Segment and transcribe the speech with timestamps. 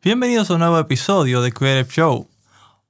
[0.00, 2.28] Bienvenidos a un nuevo episodio de Creative Show.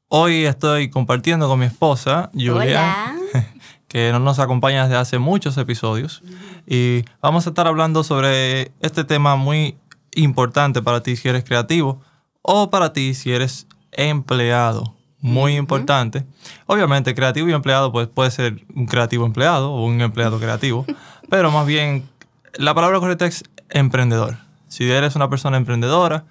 [0.08, 3.14] Hoy estoy compartiendo con mi esposa, Julia,
[3.88, 6.22] que nos acompaña desde hace muchos episodios.
[6.66, 9.78] Y vamos a estar hablando sobre este tema muy
[10.14, 12.02] importante para ti si eres creativo
[12.42, 14.94] o para ti si eres empleado.
[15.20, 16.26] Muy importante.
[16.66, 20.84] Obviamente, creativo y empleado pues, puede ser un creativo empleado o un empleado creativo,
[21.30, 22.06] pero más bien
[22.52, 24.36] la palabra correcta es emprendedor.
[24.68, 26.26] Si eres una persona emprendedora,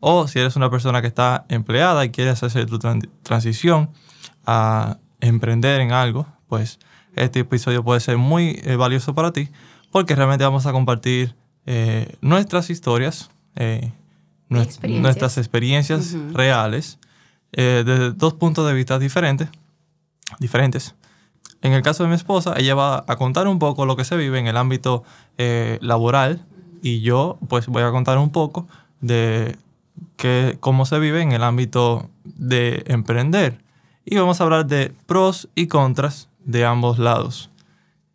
[0.00, 2.78] o si eres una persona que está empleada y quieres hacer tu
[3.22, 3.90] transición
[4.46, 6.78] a emprender en algo, pues
[7.14, 9.50] este episodio puede ser muy eh, valioso para ti
[9.92, 11.34] porque realmente vamos a compartir
[11.66, 13.92] eh, nuestras historias, eh,
[14.48, 16.98] nuestras experiencias reales
[17.52, 19.48] desde dos puntos de vista diferentes,
[20.38, 20.94] diferentes.
[21.62, 24.16] En el caso de mi esposa, ella va a contar un poco lo que se
[24.16, 25.04] vive en el ámbito
[25.80, 26.46] laboral
[26.82, 28.68] y yo pues voy a contar un poco
[29.00, 29.56] de
[30.16, 33.62] que, cómo se vive en el ámbito de emprender.
[34.04, 37.50] Y vamos a hablar de pros y contras de ambos lados.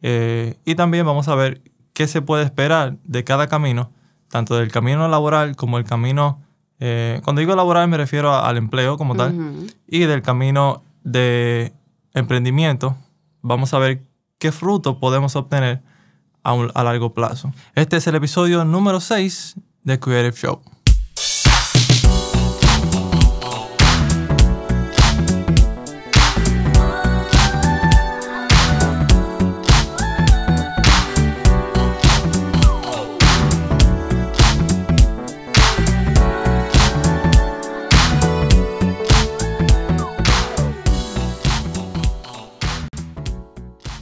[0.01, 1.61] Eh, y también vamos a ver
[1.93, 3.91] qué se puede esperar de cada camino,
[4.29, 6.41] tanto del camino laboral como el camino,
[6.79, 11.73] eh, cuando digo laboral me refiero al empleo como tal, y del camino de
[12.13, 12.97] emprendimiento,
[13.41, 14.03] vamos a ver
[14.37, 15.81] qué fruto podemos obtener
[16.43, 17.51] a, a largo plazo.
[17.73, 20.61] Este es el episodio número 6 de Creative Show.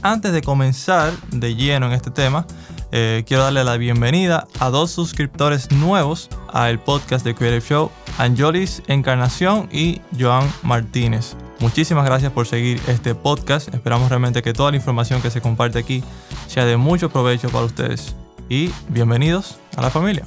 [0.04, 2.46] Antes de comenzar de lleno en este tema,
[2.92, 8.82] eh, quiero darle la bienvenida a dos suscriptores nuevos al podcast de Creative Show, Angelis
[8.86, 11.36] Encarnación y Joan Martínez.
[11.58, 13.74] Muchísimas gracias por seguir este podcast.
[13.74, 16.04] Esperamos realmente que toda la información que se comparte aquí
[16.46, 18.14] sea de mucho provecho para ustedes.
[18.50, 20.26] Y bienvenidos a la familia.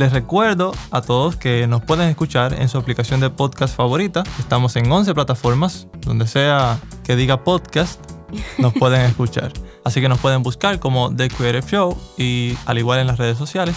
[0.00, 4.22] Les recuerdo a todos que nos pueden escuchar en su aplicación de podcast favorita.
[4.38, 8.00] Estamos en 11 plataformas, donde sea que diga podcast,
[8.56, 9.52] nos pueden escuchar.
[9.84, 13.36] Así que nos pueden buscar como The Creative Show y al igual en las redes
[13.36, 13.76] sociales,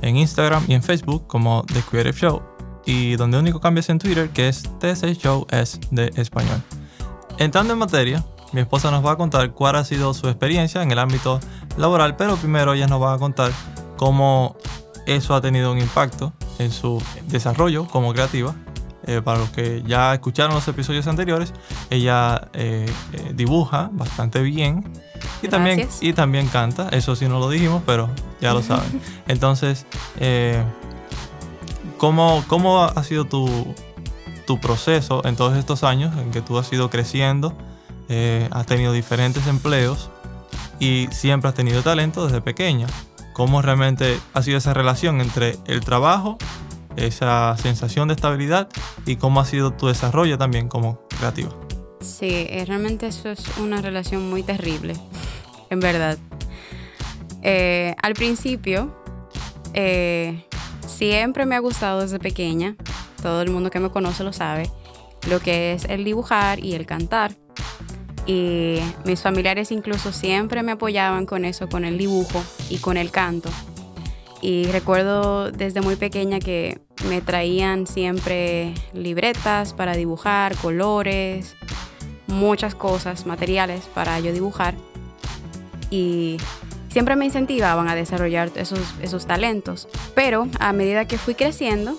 [0.00, 2.42] en Instagram y en Facebook como The Creative Show.
[2.86, 6.62] Y donde único cambio es en Twitter, que es TC Show es de español.
[7.36, 8.24] Entrando en materia,
[8.54, 11.40] mi esposa nos va a contar cuál ha sido su experiencia en el ámbito
[11.76, 13.52] laboral, pero primero ella nos va a contar
[13.98, 14.56] cómo
[15.08, 18.54] eso ha tenido un impacto en su desarrollo como creativa.
[19.06, 21.54] Eh, para los que ya escucharon los episodios anteriores,
[21.88, 24.84] ella eh, eh, dibuja bastante bien
[25.40, 26.90] y también, y también canta.
[26.90, 28.10] Eso sí no lo dijimos, pero
[28.42, 29.00] ya lo saben.
[29.28, 29.86] Entonces,
[31.96, 33.74] ¿cómo, ¿cómo, ha sido tu,
[34.46, 37.56] tu, proceso en todos estos años en que tú has ido creciendo?
[38.50, 40.08] has tenido diferentes empleos
[40.80, 42.86] y siempre has tenido talento desde pequeña
[43.38, 46.38] cómo realmente ha sido esa relación entre el trabajo,
[46.96, 48.68] esa sensación de estabilidad
[49.06, 51.50] y cómo ha sido tu desarrollo también como creativo.
[52.00, 54.94] Sí, eh, realmente eso es una relación muy terrible,
[55.70, 56.18] en verdad.
[57.42, 58.92] Eh, al principio,
[59.72, 60.44] eh,
[60.84, 62.74] siempre me ha gustado desde pequeña,
[63.22, 64.68] todo el mundo que me conoce lo sabe,
[65.30, 67.36] lo que es el dibujar y el cantar.
[68.28, 73.10] Y mis familiares incluso siempre me apoyaban con eso, con el dibujo y con el
[73.10, 73.48] canto.
[74.42, 76.78] Y recuerdo desde muy pequeña que
[77.08, 81.56] me traían siempre libretas para dibujar, colores,
[82.26, 84.74] muchas cosas, materiales para yo dibujar.
[85.90, 86.36] Y
[86.90, 89.88] siempre me incentivaban a desarrollar esos, esos talentos.
[90.14, 91.96] Pero a medida que fui creciendo,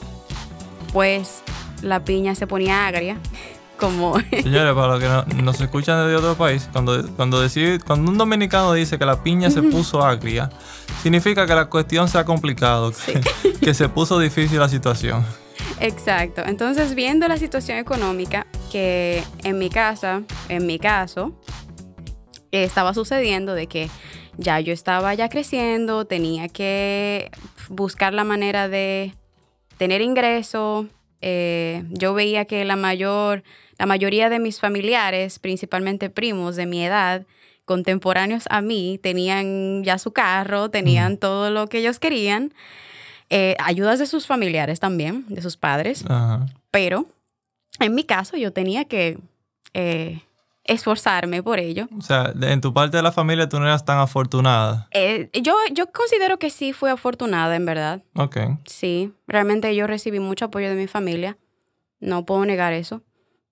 [0.94, 1.42] pues
[1.82, 3.18] la piña se ponía agria
[3.80, 4.20] como...
[4.32, 8.18] Señores, para los que no, nos escuchan desde otro país, cuando, cuando, decide, cuando un
[8.18, 10.50] dominicano dice que la piña se puso agria,
[11.02, 12.94] significa que la cuestión se ha complicado,
[13.62, 15.26] que, se puso difícil la situación.
[15.80, 16.44] Exacto.
[16.46, 21.40] Entonces, viendo la situación económica que en mi casa, en mi caso,
[22.52, 23.90] estaba sucediendo de que
[24.38, 27.30] ya yo estaba ya creciendo, tenía que
[27.70, 29.14] buscar la manera de
[29.78, 30.88] tener ingreso.
[31.22, 33.44] Eh, yo veía que la mayor
[33.80, 37.26] la mayoría de mis familiares, principalmente primos de mi edad,
[37.64, 42.54] contemporáneos a mí, tenían ya su carro, tenían todo lo que ellos querían.
[43.30, 46.04] Eh, ayudas de sus familiares también, de sus padres.
[46.72, 47.06] Pero
[47.80, 49.18] en mi caso yo tenía que
[49.74, 50.24] eh,
[50.66, 51.88] esforzarme por ello.
[51.98, 54.90] O sea, en tu parte de la familia tú no eras tan afortunada.
[54.92, 58.04] Eh, yo, yo considero que sí fui afortunada, en verdad.
[58.16, 58.38] Ok.
[58.66, 61.38] Sí, realmente yo recibí mucho apoyo de mi familia.
[62.02, 63.04] No puedo negar eso.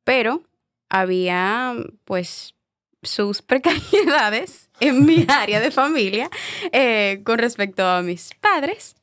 [0.07, 0.42] Pero
[0.88, 1.75] había,
[2.06, 2.56] pues,
[3.04, 6.30] sus precariedades en mi área de familia
[6.71, 8.95] eh, con respecto a mis padres.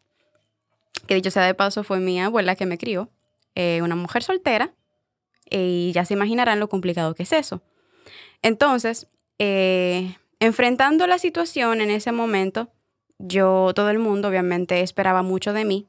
[1.06, 3.10] Que dicho sea de paso, fue mi abuela que me crió.
[3.54, 4.72] Eh, una mujer soltera.
[5.50, 7.60] y ya se imaginarán lo complicado que es eso.
[8.40, 9.06] Entonces,
[9.38, 12.72] eh, enfrentando la situación en ese momento,
[13.18, 15.86] yo, todo el mundo obviamente esperaba mucho de mí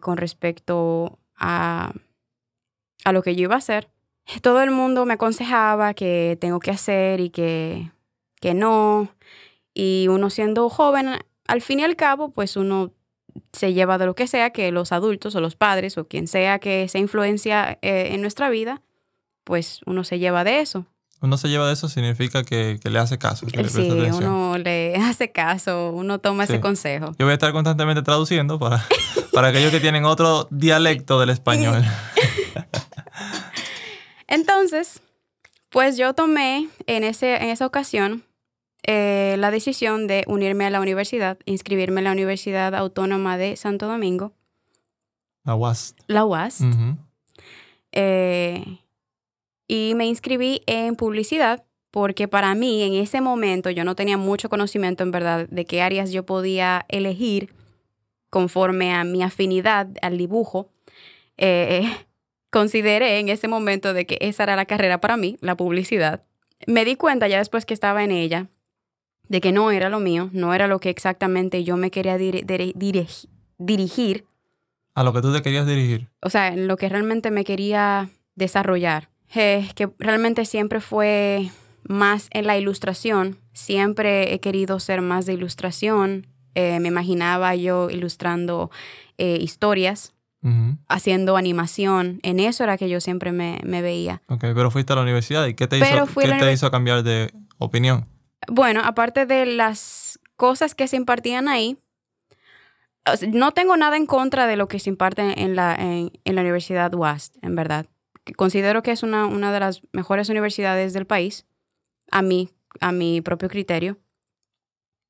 [0.00, 1.92] con respecto a,
[3.06, 3.88] a lo que yo iba a hacer.
[4.42, 7.92] Todo el mundo me aconsejaba que tengo que hacer y que,
[8.40, 9.08] que no.
[9.72, 11.10] Y uno siendo joven,
[11.46, 12.92] al fin y al cabo, pues uno
[13.52, 16.58] se lleva de lo que sea que los adultos o los padres o quien sea
[16.58, 18.82] que se influencia eh, en nuestra vida,
[19.44, 20.84] pues uno se lleva de eso.
[21.20, 23.46] Uno se lleva de eso significa que, le hace caso.
[23.46, 27.14] Que sí, uno le hace caso, uno toma ese consejo.
[27.20, 28.84] Yo voy a estar constantemente traduciendo para,
[29.32, 31.84] para aquellos que tienen otro dialecto del español.
[34.26, 35.00] Entonces,
[35.70, 38.24] pues yo tomé en, ese, en esa ocasión
[38.82, 43.86] eh, la decisión de unirme a la universidad, inscribirme en la Universidad Autónoma de Santo
[43.86, 44.32] Domingo.
[45.44, 45.94] La UAS.
[46.06, 46.60] La UAS.
[49.68, 54.48] Y me inscribí en publicidad porque para mí en ese momento yo no tenía mucho
[54.48, 57.54] conocimiento en verdad de qué áreas yo podía elegir
[58.30, 60.68] conforme a mi afinidad al dibujo.
[61.36, 61.90] Eh,
[62.50, 66.24] consideré en ese momento de que esa era la carrera para mí, la publicidad.
[66.66, 68.48] Me di cuenta ya después que estaba en ella
[69.28, 72.16] de que no era lo mío, no era lo que exactamente yo me quería
[73.58, 74.24] dirigir.
[74.94, 76.08] A lo que tú te querías dirigir.
[76.22, 79.10] O sea, en lo que realmente me quería desarrollar.
[79.34, 81.50] Eh, que realmente siempre fue
[81.82, 83.38] más en la ilustración.
[83.52, 86.26] Siempre he querido ser más de ilustración.
[86.54, 88.70] Eh, me imaginaba yo ilustrando
[89.18, 90.14] eh, historias,
[90.88, 92.20] haciendo animación.
[92.22, 94.22] En eso era que yo siempre me, veía.
[94.28, 97.32] Ok, pero fuiste a la universidad y ¿qué te, hizo, ¿qué te hizo cambiar de
[97.58, 98.06] opinión?
[98.48, 101.78] Bueno, aparte de las cosas que se impartían ahí,
[103.28, 106.40] no tengo nada en contra de lo que se imparte en la, en, en la
[106.42, 107.86] Universidad West, en verdad
[108.34, 111.46] considero que es una, una, de las mejores universidades del país,
[112.10, 112.50] a mí,
[112.80, 113.98] a mi propio criterio,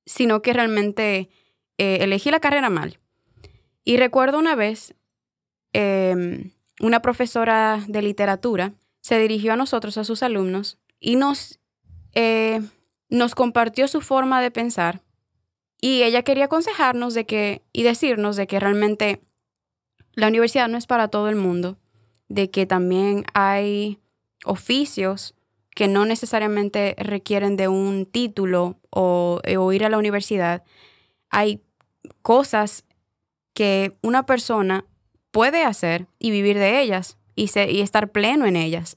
[0.04, 1.30] sino que realmente
[1.78, 2.98] eh, elegí la carrera mal.
[3.84, 4.94] Y recuerdo una vez,
[5.72, 11.60] em, una profesora de literatura se dirigió a nosotros, a sus alumnos, y nos,
[12.14, 12.60] eh,
[13.08, 15.02] nos compartió su forma de pensar.
[15.80, 19.20] Y ella quería aconsejarnos de que, y decirnos de que realmente
[20.14, 21.76] la universidad no es para todo el mundo
[22.28, 23.98] de que también hay
[24.44, 25.34] oficios
[25.74, 29.40] que no necesariamente requieren de un título o,
[29.72, 30.64] ir a la universidad.
[31.28, 31.62] Hay
[32.22, 32.84] cosas
[33.52, 34.86] que una persona
[35.36, 38.96] puede hacer y vivir de ellas y, y estar pleno en ellas.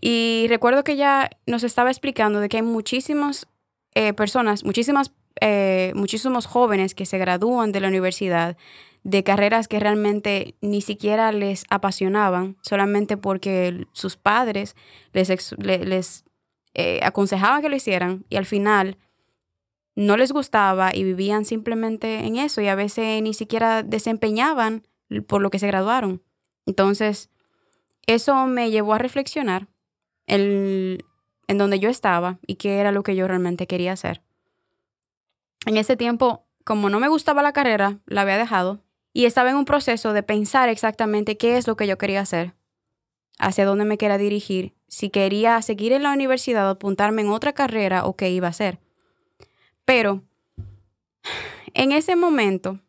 [0.00, 3.48] Y recuerdo que ella nos estaba explicando de que hay muchísimas
[3.96, 5.10] eh, personas, muchísimas,
[5.40, 8.56] eh, muchísimos jóvenes que se gradúan de la universidad
[9.02, 14.76] de carreras que realmente ni siquiera les apasionaban, solamente porque sus padres
[15.14, 16.24] les, les
[16.74, 18.98] eh, aconsejaban que lo hicieran y al final
[19.96, 24.84] no les gustaba y vivían simplemente en eso y a veces ni siquiera desempeñaban
[25.26, 26.22] por lo que se graduaron.
[26.66, 27.30] Entonces,
[28.06, 29.68] eso me llevó a reflexionar
[30.26, 30.98] en,
[31.48, 34.22] donde yo estaba y qué era lo que yo realmente quería hacer.
[35.66, 38.82] En ese tiempo, como no me gustaba la carrera, la había dejado
[39.12, 42.54] y estaba en un proceso de pensar exactamente qué es lo que yo quería hacer,
[43.38, 47.52] hacia dónde me quería dirigir, si quería seguir en la universidad o apuntarme en otra
[47.52, 48.78] carrera o qué iba a hacer.
[49.84, 50.22] Pero
[51.74, 52.80] en ese momento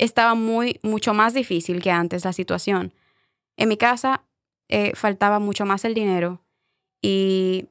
[0.00, 2.94] estaba muy, mucho más difícil que antes la situación.
[3.58, 4.24] En mi casa
[4.68, 6.40] eh, faltaba mucho más el dinero
[7.02, 7.66] y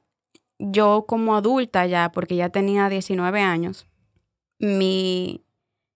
[0.59, 3.88] yo como adulta ya, porque ya tenía 19 años,
[4.59, 5.43] mi,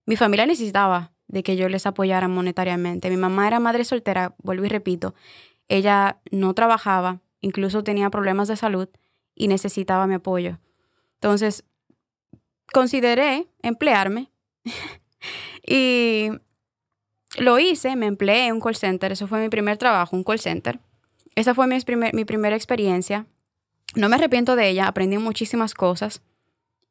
[0.08, 3.12] mi familia necesitaba de que yo les apoyara monetariamente.
[3.12, 5.14] Mi mamá era madre soltera, vuelvo y repito.
[5.68, 8.90] Ella no trabajaba, incluso tenía problemas de salud
[9.36, 10.60] y necesitaba mi apoyo.
[11.16, 11.64] Entonces,
[12.74, 14.32] consideré emplearme
[15.66, 16.30] y
[17.38, 20.40] lo hice, me empleé en un call center, eso fue mi primer trabajo, un call
[20.40, 20.80] center.
[21.36, 21.78] Esa fue mi,
[22.14, 23.26] mi primera experiencia.
[23.96, 26.22] No me arrepiento de ella, aprendí muchísimas cosas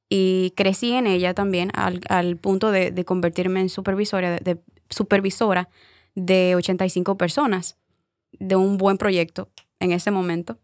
[0.09, 4.59] y crecí en ella también al, punto de, convertirme en supervisora de,
[4.91, 5.71] supervisora
[6.15, 7.79] de 85 personas
[8.33, 9.49] de un buen proyecto
[9.81, 10.59] en ese momento.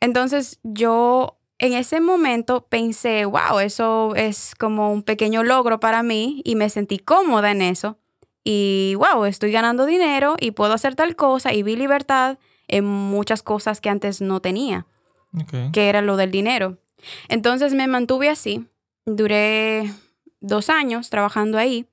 [0.00, 6.40] Entonces yo en ese momento pensé, wow, eso es como un pequeño logro para mí
[6.44, 7.98] y me sentí cómoda en eso.
[8.44, 12.38] Y wow, estoy ganando dinero y puedo hacer tal cosa y vi libertad
[12.68, 14.86] en muchas cosas que antes no tenía,
[15.72, 16.78] que era lo del dinero.
[17.28, 18.66] Entonces me mantuve así,
[19.04, 19.92] duré
[20.40, 21.86] dos años trabajando ahí,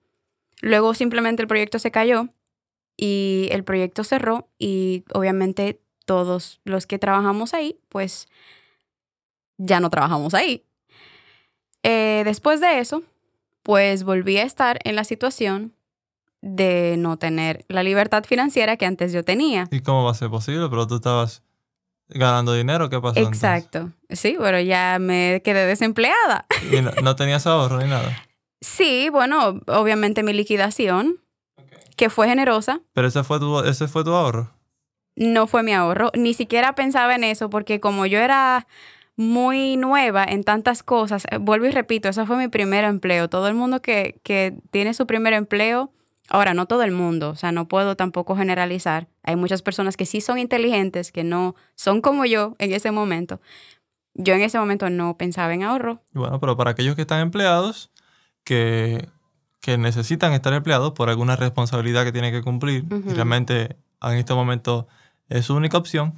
[0.62, 2.30] luego simplemente el proyecto se cayó
[2.96, 8.28] y el proyecto cerró y obviamente todos los que trabajamos ahí, pues
[9.58, 10.64] ya no trabajamos ahí.
[11.84, 13.04] Eh, después de eso,
[13.64, 15.74] pues volví a estar en la situación
[16.42, 19.68] de no tener la libertad financiera que antes yo tenía.
[19.72, 20.68] ¿Y cómo va a ser posible?
[20.70, 21.42] Pero tú estabas
[22.10, 23.20] ganando dinero, ¿qué pasó?
[23.20, 23.92] Exacto.
[24.10, 26.46] Sí, pero ya me quedé desempleada.
[26.72, 28.16] ¿Y no, tenías ahorro ni nada?
[28.62, 31.20] Sí, bueno, obviamente mi liquidación,
[31.96, 32.80] que fue generosa.
[32.94, 34.56] ¿Pero ese fue, tu, ese fue tu ahorro?
[35.16, 36.10] No fue mi ahorro.
[36.16, 38.66] Ni siquiera pensaba en eso porque como yo era
[39.18, 43.30] muy nueva en tantas cosas, eh, vuelvo y repito, ese fue mi primer empleo.
[43.30, 45.92] Todo el mundo que, que tiene su primer empleo
[46.30, 49.08] Ahora, no todo el mundo, o sea, no puedo tampoco generalizar.
[49.24, 53.40] Hay muchas personas que sí son inteligentes, que no son como yo en ese momento.
[54.16, 56.02] Yo en ese momento no pensaba en ahorro.
[56.14, 57.92] Bueno, pero para aquellos que están empleados,
[58.44, 59.08] que,
[59.62, 64.34] que necesitan estar empleados por alguna responsabilidad que tienen que cumplir, y realmente en este
[64.34, 64.88] momento
[65.30, 66.16] es su única opción,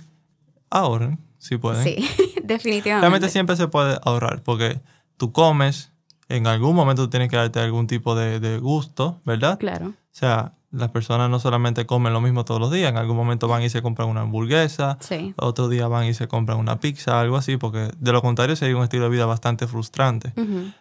[0.69, 1.83] ahorren, si pueden.
[1.83, 1.95] Sí,
[2.43, 3.01] definitivamente.
[3.01, 4.81] Realmente siempre se puede ahorrar, porque
[5.17, 5.91] tú comes,
[6.29, 9.57] en algún momento tienes que darte algún tipo de, gusto, ¿verdad?
[9.57, 9.87] Claro.
[9.87, 13.47] O sea, las personas no solamente comen lo mismo todos los días, en algún momento
[13.47, 15.33] van y se compran una hamburguesa, sí.
[15.37, 18.75] otro día van y se compran una pizza, algo así, porque de lo contrario sería
[18.75, 20.33] un estilo de vida bastante frustrante.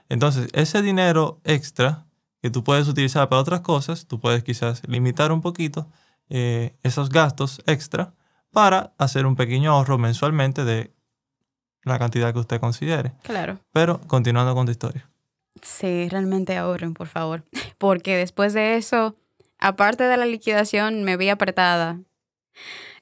[0.08, 2.06] Entonces, ese dinero extra
[2.42, 5.88] que tú puedes utilizar para otras cosas, tú puedes quizás limitar un poquito
[6.28, 8.14] eh, esos gastos extra
[8.56, 10.90] para hacer un pequeño ahorro mensualmente de
[11.82, 13.12] la cantidad que usted considere.
[13.22, 13.58] Claro.
[13.70, 15.10] Pero continuando con tu historia.
[15.60, 17.44] Sí, realmente ahorren, por favor.
[17.76, 19.14] Porque después de eso,
[19.58, 22.00] aparte de la liquidación, me vi apretada.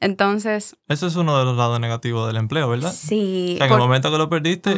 [0.01, 0.75] Entonces...
[0.89, 2.93] Eso es uno de los lados negativos del empleo, ¿verdad?
[2.93, 3.57] Sí.
[3.61, 4.77] en el momento que lo perdiste,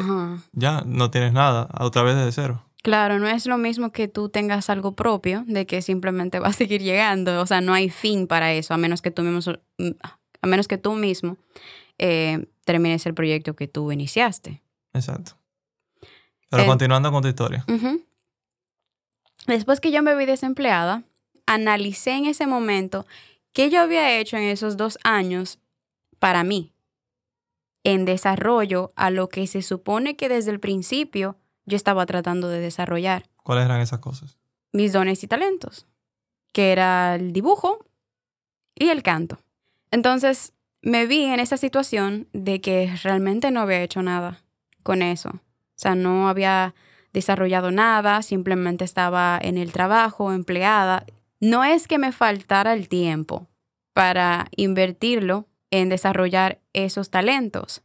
[0.53, 2.67] ya no tienes nada, otra vez desde cero.
[2.83, 6.53] Claro, no es lo mismo que tú tengas algo propio, de que simplemente va a
[6.53, 7.41] seguir llegando.
[7.41, 9.55] O sea, no hay fin para eso, a menos que tú mismo,
[10.43, 11.37] a menos que tú mismo
[11.99, 14.63] eh, termines el proyecto que tú iniciaste.
[14.93, 15.33] Exacto.
[16.51, 17.65] Pero eh, continuando con tu historia.
[19.47, 21.05] Después que yo me vi desempleada,
[21.47, 23.07] analicé en ese momento
[23.53, 25.59] qué yo había hecho en esos dos años
[26.19, 26.73] para mí,
[27.85, 32.61] en desarrollo a lo que se supone que desde el principio yo estaba tratando de
[32.61, 33.29] desarrollar.
[33.43, 34.39] ¿Cuáles eran esas cosas?
[34.73, 35.87] Mis dones y talentos,
[36.53, 37.87] que era el dibujo
[38.75, 39.39] y el canto.
[39.97, 44.43] Entonces me vi en esa situación de que realmente no había hecho nada
[44.83, 45.31] con eso.
[45.31, 46.75] O sea, no había
[47.15, 51.07] desarrollado nada, simplemente estaba en el trabajo, empleada.
[51.41, 53.49] No es que me faltara el tiempo
[53.95, 57.81] para invertirlo en desarrollar esos talentos.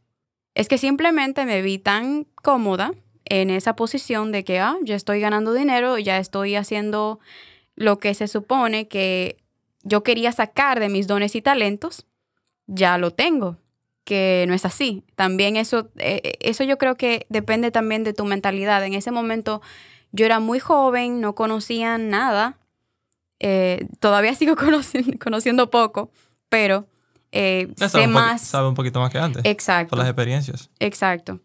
[0.54, 2.92] Es que simplemente me vi tan cómoda
[3.24, 7.20] en esa posición de que, ah, ya estoy ganando dinero, ya estoy haciendo
[7.74, 9.41] lo que se supone que
[9.82, 12.06] yo quería sacar de mis dones y talentos,
[12.66, 13.58] ya lo tengo
[14.04, 15.04] que no es así.
[15.14, 18.84] También eso, eh, eso yo creo que depende también de tu mentalidad.
[18.84, 19.62] En ese momento
[20.10, 22.58] yo era muy joven, no conocía nada.
[23.38, 26.10] Eh, todavía sigo conociendo, conociendo poco,
[26.48, 26.86] pero
[27.30, 28.42] eh, sé más.
[28.42, 29.42] Sabe un poquito más que antes.
[29.44, 29.90] Exacto.
[29.90, 30.70] Por las experiencias.
[30.78, 31.40] Exacto.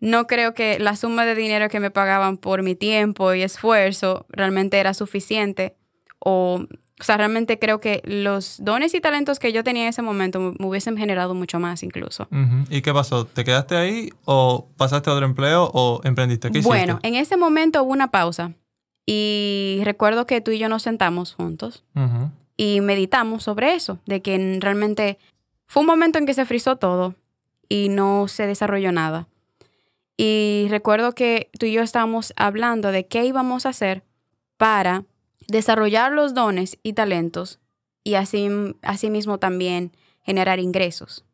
[0.00, 4.26] No creo que la suma de dinero que me pagaban por mi tiempo y esfuerzo
[4.30, 5.76] realmente era suficiente
[6.18, 6.66] o
[7.02, 10.54] o sea, realmente creo que los dones y talentos que yo tenía en ese momento
[10.56, 12.28] me hubiesen generado mucho más incluso.
[12.70, 13.26] ¿Y qué pasó?
[13.26, 16.52] ¿Te quedaste ahí o pasaste a otro empleo o emprendiste?
[16.52, 18.52] ¿Qué bueno, en ese momento hubo una pausa
[19.04, 21.82] y recuerdo que tú y yo nos sentamos juntos
[22.56, 25.18] y meditamos sobre eso, de que realmente
[25.66, 27.16] fue un momento en que se frizó todo
[27.68, 29.26] y no se desarrolló nada.
[30.16, 34.04] Y recuerdo que tú y yo estábamos hablando de qué íbamos a hacer
[34.56, 35.02] para
[35.52, 37.60] desarrollar los dones y talentos
[38.02, 38.48] y así,
[39.10, 39.92] mismo también
[40.22, 41.24] generar ingresos.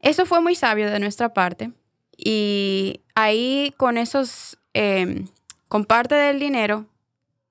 [0.00, 1.72] Eso fue muy sabio de nuestra parte
[2.16, 5.26] y ahí con esos, em,
[5.68, 6.86] con parte del dinero,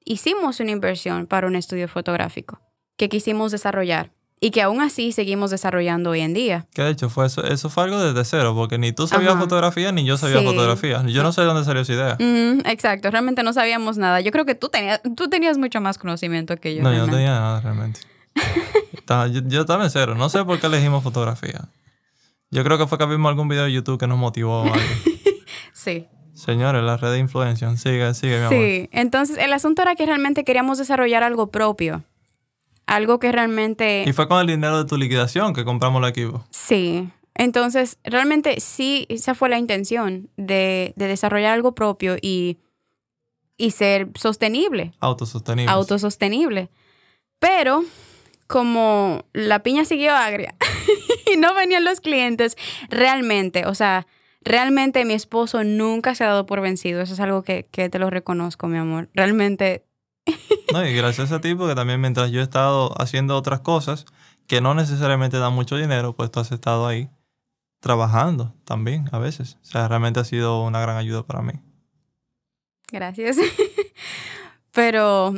[0.06, 2.60] hicimos una inversión para un estudio fotográfico
[2.96, 4.12] que quisimos desarrollar
[4.44, 6.66] y que aún así seguimos desarrollando hoy en día.
[6.74, 9.94] Que de hecho fue eso, eso fue algo desde cero, porque ni tú sabías fotografía
[9.94, 11.02] ni yo sabía fotografía.
[11.08, 12.18] Yo no sé de dónde salió esa idea.
[12.66, 14.20] exacto, realmente no sabíamos nada.
[14.20, 16.84] Yo creo que tú tenías, tú tenías mucho más conocimiento que yo.
[16.84, 18.02] No, yo no tenía nada realmente.
[19.48, 21.70] yo, estaba en cero, no sé por qué elegimos fotografía.
[22.52, 24.64] Yo creo que fue que vimos algún video de YouTube que nos motivó.
[24.64, 24.76] Algo.
[25.74, 26.06] sí.
[26.34, 27.74] Señores, la red de influencia.
[27.78, 28.52] Sigue, sigue, mi amor.
[28.52, 32.04] Sí, entonces el asunto era que realmente queríamos desarrollar algo propio.
[32.96, 34.04] Algo que realmente...
[34.08, 36.46] Y fue con el dinero de tu liquidación que compramos el equipo.
[36.52, 37.10] Sí.
[37.36, 42.60] Entonces, realmente sí, esa fue la intención de, de desarrollar algo propio y,
[43.58, 44.92] y ser sostenible.
[45.00, 45.72] Autosostenible.
[45.72, 46.70] Autosostenible.
[47.40, 47.84] Pero
[48.48, 50.56] como la piña siguió agria
[51.34, 52.56] y no venían los clientes,
[52.90, 54.06] realmente, o sea,
[54.42, 57.02] realmente mi esposo nunca se ha dado por vencido.
[57.02, 59.10] Eso es algo que, que te lo reconozco, mi amor.
[59.14, 59.86] Realmente.
[60.74, 64.06] No, y gracias a ti, porque también mientras yo he estado haciendo otras cosas
[64.48, 67.10] que no necesariamente dan mucho dinero, pues tú has estado ahí
[67.80, 69.58] trabajando también a veces.
[69.62, 71.54] O sea, realmente ha sido una gran ayuda para mí.
[72.92, 73.38] Gracias.
[74.72, 75.34] Pero,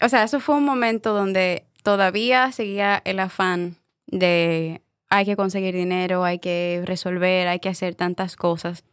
[0.00, 3.76] o sea, eso fue un momento donde todavía seguía el afán
[4.06, 8.84] de hay que conseguir dinero, hay que resolver, hay que hacer tantas cosas,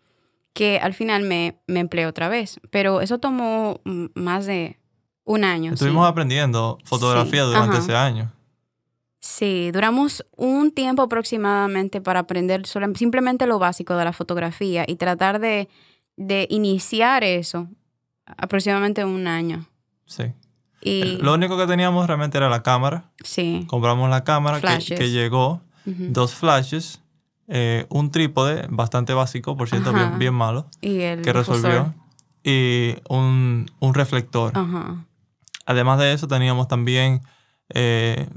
[0.53, 2.59] que al final me, me empleé otra vez.
[2.71, 3.81] Pero eso tomó
[4.15, 4.78] más de
[5.29, 5.73] un año.
[5.73, 8.31] Estuvimos aprendiendo fotografía durante ese año.
[9.19, 15.39] Sí, duramos un tiempo aproximadamente para aprender simplemente lo básico de la fotografía y tratar
[15.39, 15.69] de,
[16.17, 17.67] de iniciar eso
[18.37, 19.67] aproximadamente un año.
[20.07, 20.33] Sí.
[20.81, 21.17] Y...
[21.17, 23.11] Lo único que teníamos realmente era la cámara.
[23.23, 23.65] Sí.
[23.67, 27.03] Compramos la cámara que, que, llegó dos flashes,
[27.47, 31.93] eh, un trípode bastante básico, por cierto, bien, bien, malo, que resolvió,
[32.43, 34.53] y un, un reflector.
[35.69, 37.21] Además de eso, teníamos también
[37.69, 38.27] eh,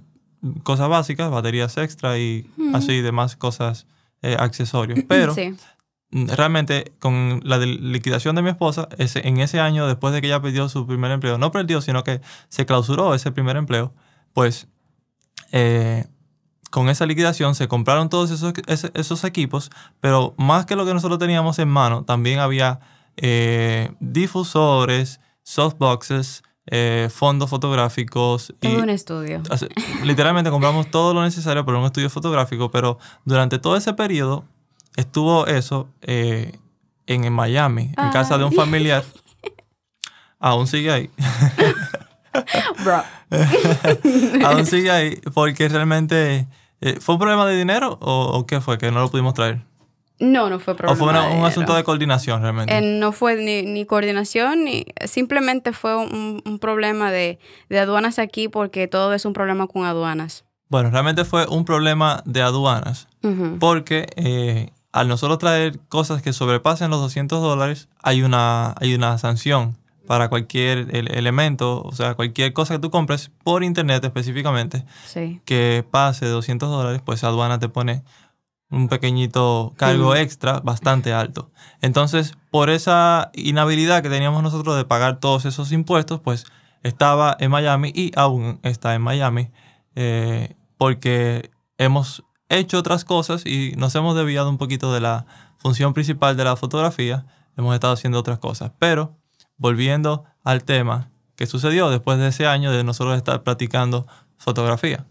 [0.63, 3.87] cosas básicas, baterías extra y así demás cosas
[4.21, 5.01] eh, accesorios.
[5.09, 5.35] Pero
[6.11, 10.43] realmente con la liquidación de mi esposa, ese, en ese año, después de que ella
[10.43, 12.21] perdió su primer empleo, no perdió, sino que
[12.51, 13.95] se clausuró ese primer empleo,
[14.35, 14.69] pues
[16.71, 19.71] con esa liquidación se compraron todos esos, esos, equipos,
[20.01, 22.81] pero más que lo que nosotros teníamos en mano, también había
[23.17, 28.55] eh, difusores, softboxes, eh, fondos fotográficos.
[28.61, 29.43] Todo un estudio.
[30.05, 34.45] Literalmente compramos todo lo necesario para un estudio fotográfico, pero durante todo ese periodo
[34.97, 36.59] estuvo eso eh,
[37.07, 39.05] en, Miami, en casa de un familiar.
[40.39, 41.11] Aún sigue ahí.
[42.85, 43.03] Bro.
[44.47, 46.49] Aún sigue ahí, porque realmente
[46.85, 48.77] eh, ¿Fue un problema de dinero o, qué fue?
[48.77, 49.63] Que no lo pudimos traer.
[50.19, 50.93] No, no fue problema.
[50.93, 52.77] ¿O fue un asunto de coordinación realmente?
[52.77, 57.39] Eh, no fue ni, coordinación, ni simplemente fue un, problema de,
[57.71, 60.45] aduanas aquí porque todo es un problema con aduanas.
[60.69, 63.09] Bueno, realmente fue un problema de aduanas
[63.59, 69.19] porque eh, al nosotros traer cosas que sobrepasen los 200 dólares hay una, hay una
[69.19, 74.85] sanción para cualquier elemento, o sea, cualquier cosa que tú compres por internet específicamente,
[75.45, 78.03] que pase de 200 dólares, pues aduana te pone
[78.73, 81.51] un pequeñito cargo extra bastante alto.
[81.83, 86.47] Entonces, por esa inhabilidad que teníamos nosotros de pagar todos esos impuestos, pues
[86.83, 89.51] estaba en Miami y aún está en Miami,
[89.95, 95.27] eh, porque hemos hecho otras cosas y nos hemos desviado un poquito de la
[95.59, 99.17] función principal de la fotografía, hemos estado haciendo otras cosas, pero
[99.59, 104.07] volviendo al tema que sucedió después de ese año de nosotros estar practicando
[104.39, 105.07] fotografía.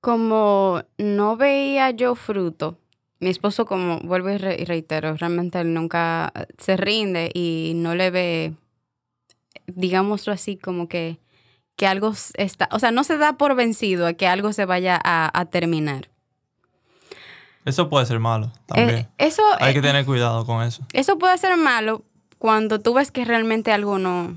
[0.00, 2.78] Como no veía yo fruto,
[3.18, 8.54] mi esposo, como vuelvo y, reitero, realmente él nunca se rinde y no le ve,
[9.66, 11.18] digámoslo así, como que,
[11.76, 15.00] que algo está, o sea, no se da por vencido a que algo se vaya
[15.02, 16.10] a, terminar.
[17.64, 18.90] Eso puede ser malo también.
[18.90, 20.86] Eh, eso, Hay que eh, tener cuidado con eso.
[20.92, 22.04] Eso puede ser malo,
[22.38, 24.36] cuando tú ves que realmente algo no,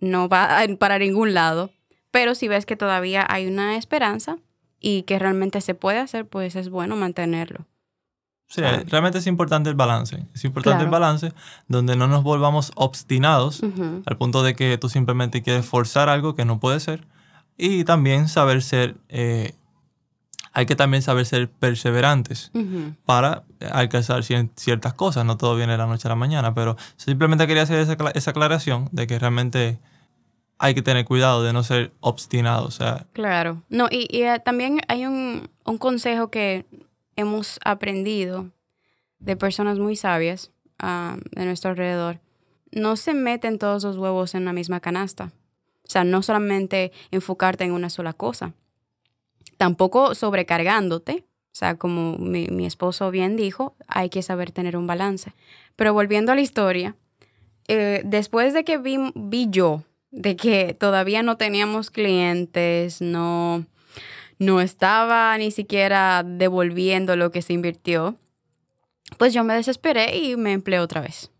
[0.00, 1.70] no va para ningún lado,
[2.10, 4.38] pero si ves que todavía hay una esperanza
[4.86, 7.64] y que realmente se puede hacer, pues es bueno mantenerlo.
[8.48, 10.26] Sí, realmente es importante el balance.
[10.34, 11.32] Es importante el balance
[11.68, 13.62] donde no nos volvamos obstinados
[14.04, 17.06] al punto de que tú simplemente quieres forzar algo que no puede ser.
[17.56, 19.54] Y también saber ser eh,
[20.52, 22.52] hay que también saber ser perseverantes
[23.06, 25.24] para alcanzar ciertas cosas.
[25.24, 28.30] No todo viene de la noche a la mañana, pero simplemente quería hacer esa, esa
[28.32, 29.80] aclaración de que realmente
[30.58, 32.66] hay que tener cuidado de no ser obstinado.
[32.66, 33.06] O sea.
[33.12, 33.62] Claro.
[33.68, 36.66] No, y, eh, también hay un, consejo que
[37.16, 38.50] hemos aprendido
[39.18, 42.20] de personas muy sabias ah, de nuestro alrededor.
[42.72, 45.32] No se meten todos los huevos en la misma canasta.
[45.86, 48.54] O sea, no solamente enfocarte en una sola cosa
[49.56, 51.24] tampoco sobrecargándote.
[51.52, 55.32] O sea, como mi, esposo bien dijo, hay que saber tener un balance.
[55.76, 56.96] Pero volviendo a la historia,
[57.68, 59.82] eh, después de que vi, vi, yo
[60.14, 63.66] de que todavía no teníamos clientes, no,
[64.38, 68.16] no estaba ni siquiera devolviendo lo que se invirtió,
[69.18, 71.30] pues yo me desesperé y me empleé otra vez.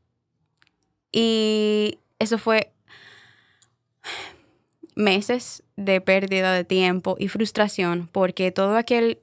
[1.12, 2.72] Y eso fue
[4.96, 9.20] meses de pérdida de tiempo y frustración porque todo aquel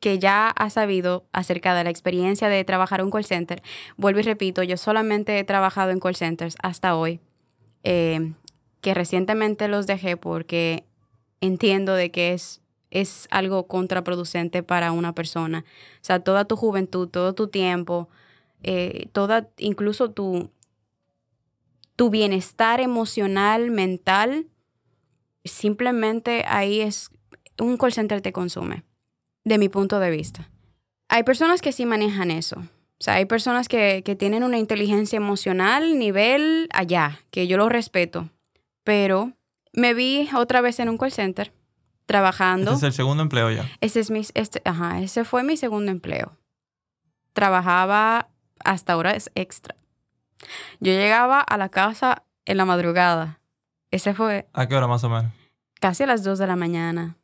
[0.00, 3.62] que ya ha sabido acerca de la experiencia de trabajar en call center,
[3.96, 7.20] vuelvo y repito, yo solamente he trabajado en call centers hasta hoy,
[7.84, 8.32] eh,
[8.84, 10.84] que recientemente los dejé porque
[11.40, 15.64] entiendo de que es, es algo contraproducente para una persona.
[15.94, 18.10] O sea, toda tu juventud, todo tu tiempo,
[18.62, 20.50] eh, toda, incluso tu,
[21.96, 24.48] tu bienestar emocional, mental,
[25.46, 27.10] simplemente ahí es,
[27.58, 28.84] un call center te consume,
[29.44, 30.50] de mi punto de vista.
[31.08, 32.56] Hay personas que sí manejan eso.
[32.58, 37.70] O sea, hay personas que, que tienen una inteligencia emocional nivel allá, que yo lo
[37.70, 38.28] respeto.
[38.84, 39.32] Pero
[39.72, 41.52] me vi otra vez en un call center
[42.06, 42.72] trabajando.
[42.72, 43.68] Ese es el segundo empleo ya.
[43.80, 46.36] Ese es mi, este, ajá, ese fue mi segundo empleo.
[47.32, 48.28] Trabajaba
[48.64, 49.74] hasta horas extra.
[50.80, 53.40] Yo llegaba a la casa en la madrugada.
[53.90, 54.48] Ese fue.
[54.52, 55.32] ¿A qué hora más o menos?
[55.80, 57.16] Casi a las 2 de la mañana.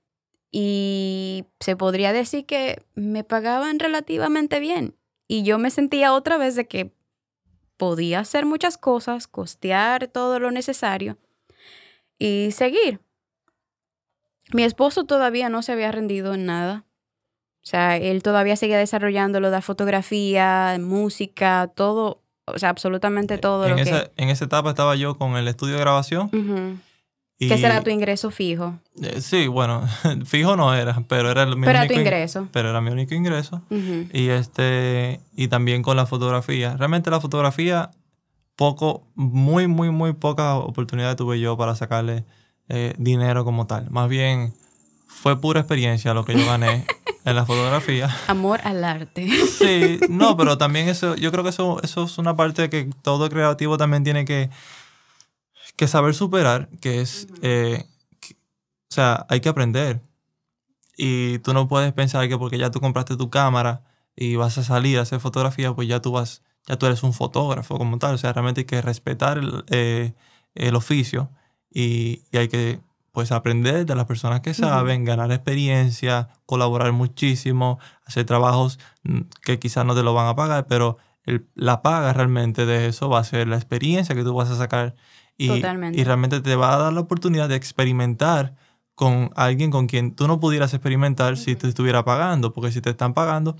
[0.50, 4.96] Y se podría decir que me pagaban relativamente bien.
[5.28, 6.92] Y yo me sentía otra vez de que
[7.76, 11.18] podía hacer muchas cosas, costear todo lo necesario
[12.20, 13.00] y seguir.
[14.52, 16.84] Mi esposo todavía no se había rendido en nada.
[17.62, 23.64] O sea, él todavía seguía desarrollando lo de fotografía, música, todo, o sea, absolutamente todo
[23.66, 24.12] en lo esa, que...
[24.22, 26.30] En esa etapa estaba yo con el estudio de grabación.
[27.38, 28.78] Y, Que será tu ingreso fijo.
[29.02, 29.82] eh, sí, bueno,
[30.26, 32.48] fijo no era, pero era el- mi Pero era único tu in- ingreso.
[32.52, 33.62] Pero era mi único ingreso.
[34.12, 36.76] Y este y también con la fotografía.
[36.76, 37.90] Realmente la fotografía
[38.60, 42.26] poco muy muy muy pocas oportunidades tuve yo para sacarle
[42.68, 43.90] eh, dinero como tal.
[43.90, 44.52] Más bien
[45.06, 46.84] fue pura experiencia lo que yo gané
[47.24, 48.14] en la fotografía.
[48.28, 49.30] Amor al arte.
[49.46, 53.30] Sí, no, pero también eso, yo creo que eso, eso es una parte que todo
[53.30, 54.50] creativo también tiene que,
[55.76, 57.86] que saber superar, que es, eh,
[58.20, 60.02] que- o sea, hay que aprender.
[60.98, 63.80] Y tú no puedes pensar que porque ya tú compraste tu cámara
[64.14, 67.12] y vas a salir a hacer fotografía, pues ya tú vas, ya tú eres un
[67.12, 68.14] fotógrafo como tal.
[68.14, 70.14] O sea, realmente hay que respetar el, eh,
[70.54, 71.30] el oficio
[71.70, 72.80] y, y hay que
[73.12, 79.58] pues aprender de las personas que saben, ganar experiencia, colaborar muchísimo, hacer trabajos mm, que
[79.58, 83.18] quizás no te lo van a pagar, pero el- la paga realmente de eso va
[83.18, 84.94] a ser la experiencia que tú vas a sacar
[85.36, 86.00] y, Totalmente.
[86.00, 88.54] y realmente te va a dar la oportunidad de experimentar
[88.94, 92.90] con alguien con quien tú no pudieras experimentar si te estuviera pagando, porque si te
[92.90, 93.56] están pagando,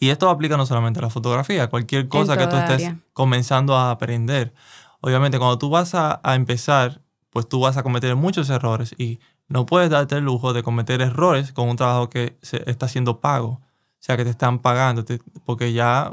[0.00, 2.98] y esto aplica no solamente a la fotografía, cualquier cosa que tú estés área.
[3.12, 4.52] comenzando a aprender.
[5.00, 9.20] Obviamente, cuando tú vas a, a empezar, pues tú vas a cometer muchos errores y
[9.46, 13.20] no puedes darte el lujo de cometer errores con un trabajo que se está siendo
[13.20, 13.60] pago.
[13.60, 16.10] O sea, que te están pagando, te- porque ya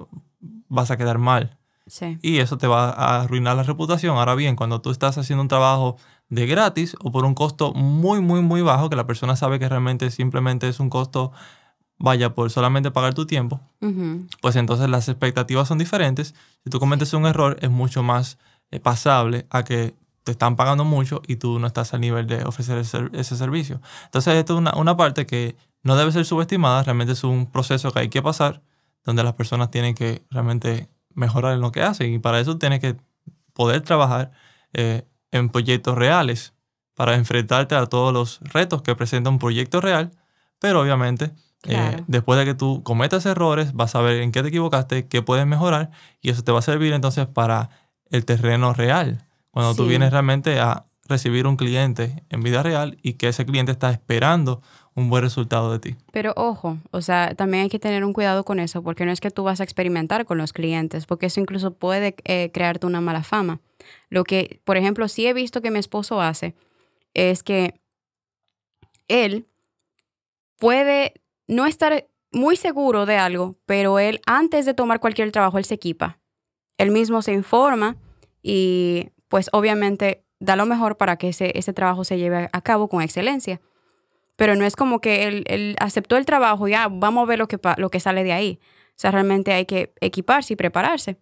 [0.67, 1.57] vas a quedar mal.
[1.85, 2.17] Sí.
[2.21, 4.17] Y eso te va a arruinar la reputación.
[4.17, 5.95] Ahora bien, cuando tú estás haciendo un trabajo
[6.29, 9.69] de gratis o por un costo muy, muy, muy bajo, que la persona sabe que
[9.69, 11.31] realmente simplemente es un costo,
[11.99, 13.59] vaya, por solamente pagar tu tiempo,
[14.41, 16.35] pues entonces las expectativas son diferentes.
[16.63, 18.37] Si tú cometes un error, es mucho más
[18.71, 22.43] eh, pasable a que te están pagando mucho y tú no estás al nivel de
[22.43, 23.81] ofrecer ese servicio.
[24.05, 27.91] Entonces, esto es una, una parte que no debe ser subestimada, realmente es un proceso
[27.91, 28.61] que hay que pasar,
[29.05, 32.79] donde las personas tienen que realmente mejorar en lo que hacen y para eso tienes
[32.79, 32.97] que
[33.53, 34.31] poder trabajar
[34.73, 36.53] eh, en proyectos reales
[36.93, 40.11] para enfrentarte a todos los retos que presenta un proyecto real,
[40.59, 41.31] pero obviamente
[41.67, 45.21] eh, después de que tú cometas errores, vas a ver en qué te equivocaste, qué
[45.21, 47.69] puedes mejorar y eso te va a servir entonces para
[48.09, 49.25] el terreno real.
[49.51, 53.71] Cuando tú vienes realmente a recibir un cliente en vida real y que ese cliente
[53.71, 54.61] está esperando
[54.93, 55.95] un buen resultado de ti.
[56.11, 59.19] Pero ojo, o sea, también hay que tener un cuidado con eso, porque no es
[59.19, 62.99] que tú vas a experimentar con los clientes, porque eso incluso puede eh, crearte una
[62.99, 63.59] mala fama.
[64.09, 66.55] Lo que, por ejemplo, sí he visto que mi esposo hace
[67.13, 67.79] es que
[69.07, 69.45] él
[70.57, 71.13] puede
[71.47, 75.75] no estar muy seguro de algo, pero él antes de tomar cualquier trabajo, él se
[75.75, 76.19] equipa.
[76.77, 77.95] Él mismo se informa
[78.43, 82.87] y pues obviamente da lo mejor para que ese, ese trabajo se lleve a cabo
[82.87, 83.59] con excelencia.
[84.35, 87.39] Pero no es como que él, él aceptó el trabajo y ya vamos a ver
[87.39, 88.59] lo que, lo que sale de ahí.
[88.89, 91.17] O sea, realmente hay que equiparse y prepararse.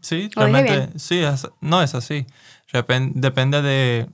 [0.00, 2.26] Sí, ¿Lo dije realmente, sí, es- no es así.
[2.72, 4.08] Repen- depende de,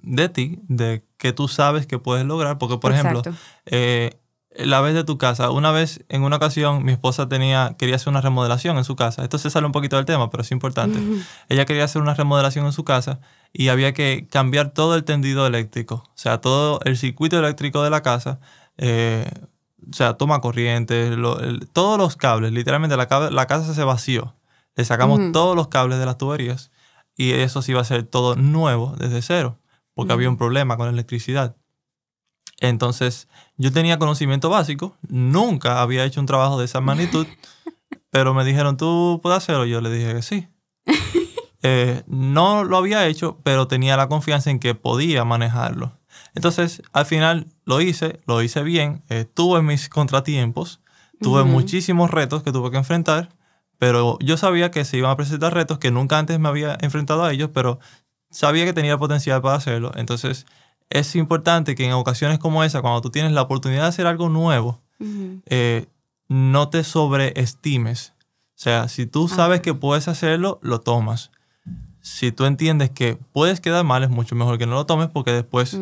[0.00, 3.22] de ti, de qué tú sabes que puedes lograr, porque por ejemplo,
[3.66, 4.18] eh,
[4.58, 8.08] la vez de tu casa, una vez, en una ocasión, mi esposa tenía, quería hacer
[8.08, 9.22] una remodelación en su casa.
[9.22, 10.98] Esto se sale un poquito del tema, pero es importante.
[11.48, 13.20] Ella quería hacer una remodelación en su casa
[13.52, 17.90] y había que cambiar todo el tendido eléctrico, o sea, todo el circuito eléctrico de
[17.90, 18.40] la casa,
[18.78, 19.30] eh,
[19.90, 21.16] o sea, toma corriente,
[21.72, 24.34] todos los cables, literalmente la, la, casa se vació.
[24.74, 26.70] Le sacamos todos los cables de las tuberías
[27.16, 29.58] y eso sí iba a ser todo nuevo desde cero,
[29.96, 31.56] porque había un problema con la electricidad.
[32.60, 37.26] Entonces, yo tenía conocimiento básico, nunca había hecho un trabajo de esa magnitud,
[38.10, 39.64] pero me dijeron, ¿tú puedes hacerlo?
[39.64, 40.48] Yo le dije que sí.
[41.68, 45.98] Eh, no lo había hecho, pero tenía la confianza en que podía manejarlo.
[46.36, 50.80] Entonces, al final lo hice, lo hice bien, eh, tuve mis contratiempos,
[51.20, 53.30] tuve muchísimos retos que tuve que enfrentar,
[53.78, 57.24] pero yo sabía que se iban a presentar retos que nunca antes me había enfrentado
[57.24, 57.80] a ellos, pero
[58.36, 59.92] sabía que tenía potencial para hacerlo.
[59.96, 60.46] Entonces,
[60.90, 64.28] es importante que en ocasiones como esa, cuando tú tienes la oportunidad de hacer algo
[64.28, 64.80] nuevo,
[65.46, 65.86] eh,
[66.28, 68.12] no te sobreestimes.
[68.18, 71.30] O sea, si tú sabes que puedes hacerlo, lo tomas
[72.06, 75.32] si tú entiendes que puedes quedar mal, es mucho mejor que no lo tomes porque
[75.32, 75.76] después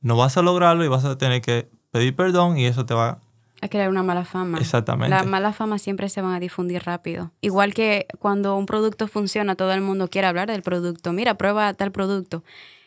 [0.00, 3.20] no vas a lograrlo y vas a tener que pedir perdón y eso te va
[3.60, 4.58] a crear una mala fama.
[4.58, 5.10] Exactamente.
[5.10, 7.32] La mala fama siempre se van a difundir rápido.
[7.40, 11.12] Igual que cuando un producto funciona, todo el mundo quiere hablar del producto.
[11.12, 12.42] Mira, prueba tal producto.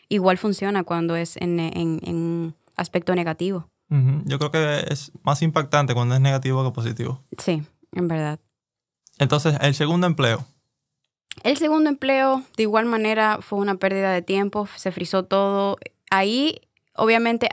[0.08, 3.68] Igual funciona cuando es en, en, aspecto negativo.
[4.24, 7.22] Yo creo que es más impactante cuando es negativo que positivo.
[7.38, 8.40] Sí, en verdad.
[9.18, 10.44] Entonces, el segundo empleo.
[11.44, 15.76] El segundo empleo, de igual manera, fue una pérdida de tiempo, se frizó todo.
[16.10, 16.60] Ahí,
[16.96, 17.50] obviamente,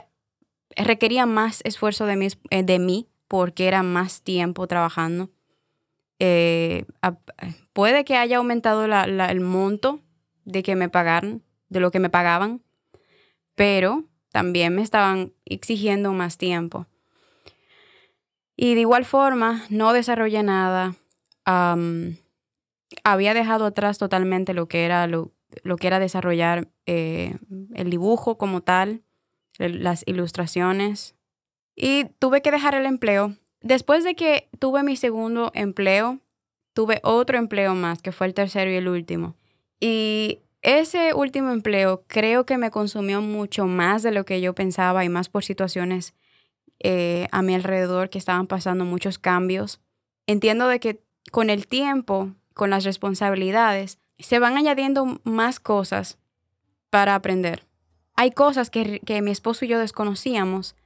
[0.76, 5.30] requería más esfuerzo de mí, eh, de mí porque era más tiempo trabajando.
[6.18, 6.84] Eh,
[7.72, 10.00] puede que haya aumentado el monto
[10.44, 11.40] de que me pagaran,
[11.70, 12.60] de lo que me pagaban,
[13.54, 16.86] pero también me estaban exigiendo más tiempo.
[18.54, 20.94] Y de igual forma, no desarrollé nada
[23.02, 25.32] había dejado atrás totalmente lo que era, lo,
[25.80, 27.38] que era desarrollar eh,
[27.72, 29.02] el dibujo como tal,
[29.56, 31.14] las ilustraciones.
[31.74, 33.36] Y tuve que dejar el empleo.
[33.60, 36.18] Después de que tuve mi segundo empleo,
[36.72, 39.36] tuve otro empleo más, que fue el tercero y el último.
[39.80, 45.04] Y ese último empleo creo que me consumió mucho más de lo que yo pensaba
[45.04, 46.14] y más por situaciones
[46.78, 49.80] eh, a mi alrededor que estaban pasando muchos cambios.
[50.26, 56.18] Entiendo de que con el tiempo con las responsabilidades, se van añadiendo más cosas
[56.90, 57.66] para aprender.
[58.14, 60.76] Hay cosas que, mi esposo y yo desconocíamos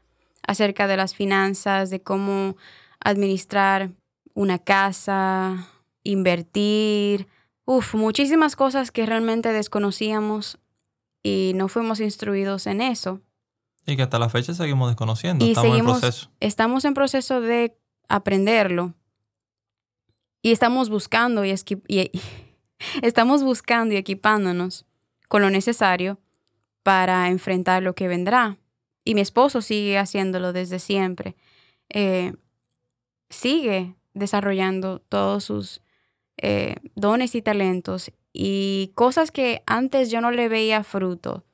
[0.46, 2.56] acerca de las finanzas, de cómo
[3.00, 3.90] administrar
[4.34, 5.68] una casa,
[6.02, 7.26] invertir,
[7.64, 10.58] uf, muchísimas cosas que realmente desconocíamos
[11.22, 13.20] y no fuimos instruidos en eso.
[13.86, 16.30] Y que hasta la fecha seguimos desconociendo, estamos en proceso.
[16.40, 17.76] Estamos en proceso de
[18.08, 18.94] aprenderlo
[20.42, 21.52] y estamos buscando y,
[23.02, 24.86] estamos buscando y equipándonos
[25.28, 26.20] con lo necesario
[26.82, 28.58] para enfrentar lo que vendrá.
[29.06, 31.36] Y mi esposo sigue haciéndolo desde siempre.
[31.90, 32.34] Eh,
[33.30, 35.80] sigue desarrollando todos sus
[36.38, 41.44] eh, dones y talentos y cosas que antes yo no le veía fruto.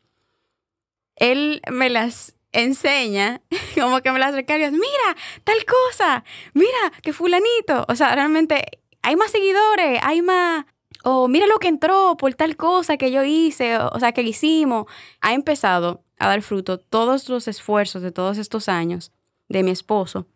[1.16, 3.42] Él me las enseña,
[3.78, 7.84] como que me las recarga, mira, tal cosa, mira, que fulanito.
[7.86, 8.64] O sea, realmente
[9.02, 10.64] hay más seguidores, hay más,
[11.04, 14.86] o mira lo que entró por tal cosa que yo hice, o, sea, que hicimos.
[15.20, 19.12] Ha empezado a dar fruto todos los esfuerzos de todos estos años
[19.48, 20.26] de mi esposo,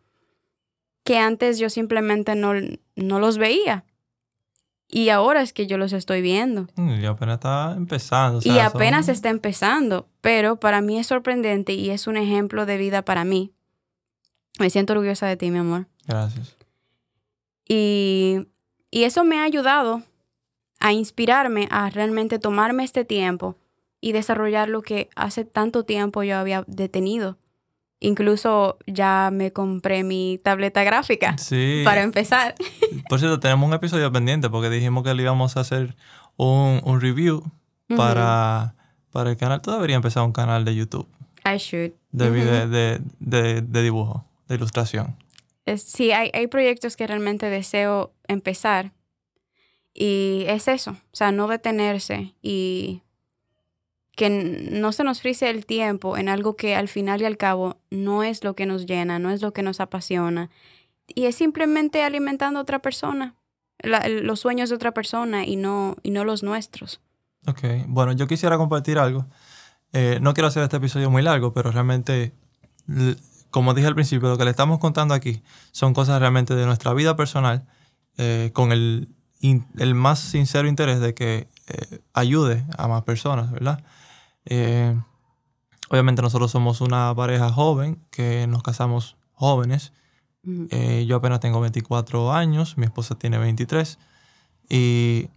[1.04, 2.52] que antes yo simplemente no,
[2.96, 3.84] no los veía.
[4.88, 6.68] Y ahora es que yo los estoy viendo.
[6.76, 8.40] Mm, y apenas está empezando.
[8.44, 13.02] y apenas está empezando, pero para mí es sorprendente y es un ejemplo de vida
[13.02, 13.52] para mí.
[14.60, 15.86] Me siento orgullosa de ti, mi amor.
[16.06, 16.54] Gracias.
[17.68, 18.46] Y
[18.96, 20.02] y eso me ha ayudado
[20.80, 23.56] a inspirarme a realmente tomarme este tiempo
[24.06, 27.38] y desarrollar lo que hace tanto tiempo yo había detenido.
[27.98, 31.34] Incluso ya me compré mi tableta gráfica
[31.84, 32.54] para empezar.
[33.08, 35.96] Por cierto, tenemos un episodio pendiente porque dijimos que le íbamos a hacer
[36.36, 37.42] un, review
[37.96, 38.74] para,
[39.10, 39.62] para el canal.
[39.62, 41.08] Tú deberías empezar un canal de YouTube.
[41.44, 41.92] I should.
[42.12, 45.16] De, de dibujo, de ilustración
[45.76, 48.92] sí, hay, hay proyectos que realmente deseo empezar
[49.92, 53.02] y es eso, o sea, no detenerse y
[54.16, 57.76] que no se nos frise el tiempo en algo que al final y al cabo
[57.90, 60.50] no es lo que nos llena, no es lo que nos apasiona.
[61.06, 63.36] Y es simplemente alimentando a otra persona,
[63.82, 67.00] los sueños de otra persona y no, y no los nuestros.
[67.46, 69.26] Ok, bueno, yo quisiera compartir algo.
[69.92, 72.32] Eh, no quiero hacer este episodio muy largo, pero realmente
[73.50, 76.92] como dije al principio, lo que le estamos contando aquí son cosas realmente de nuestra
[76.94, 77.66] vida personal,
[78.18, 79.08] eh, con el
[79.78, 83.84] el más sincero interés de que eh, ayude a más personas, ¿verdad?
[84.46, 84.98] Eh,
[85.90, 89.92] obviamente nosotros somos una pareja joven que nos casamos jóvenes.
[90.70, 93.98] Eh, yo apenas tengo 24 años, mi esposa tiene 23
[94.68, 95.28] y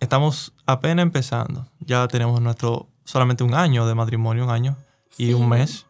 [0.00, 1.68] estamos apenas empezando.
[1.80, 4.76] Ya tenemos nuestro solamente un año de matrimonio, un año
[5.16, 5.86] y un mes.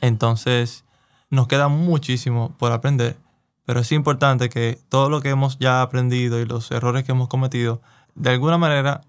[0.00, 0.84] Entonces
[1.28, 3.16] nos queda muchísimo por aprender,
[3.64, 7.28] pero es importante que todo lo que hemos ya aprendido y los errores que hemos
[7.28, 7.82] cometido,
[8.14, 9.02] de alguna manera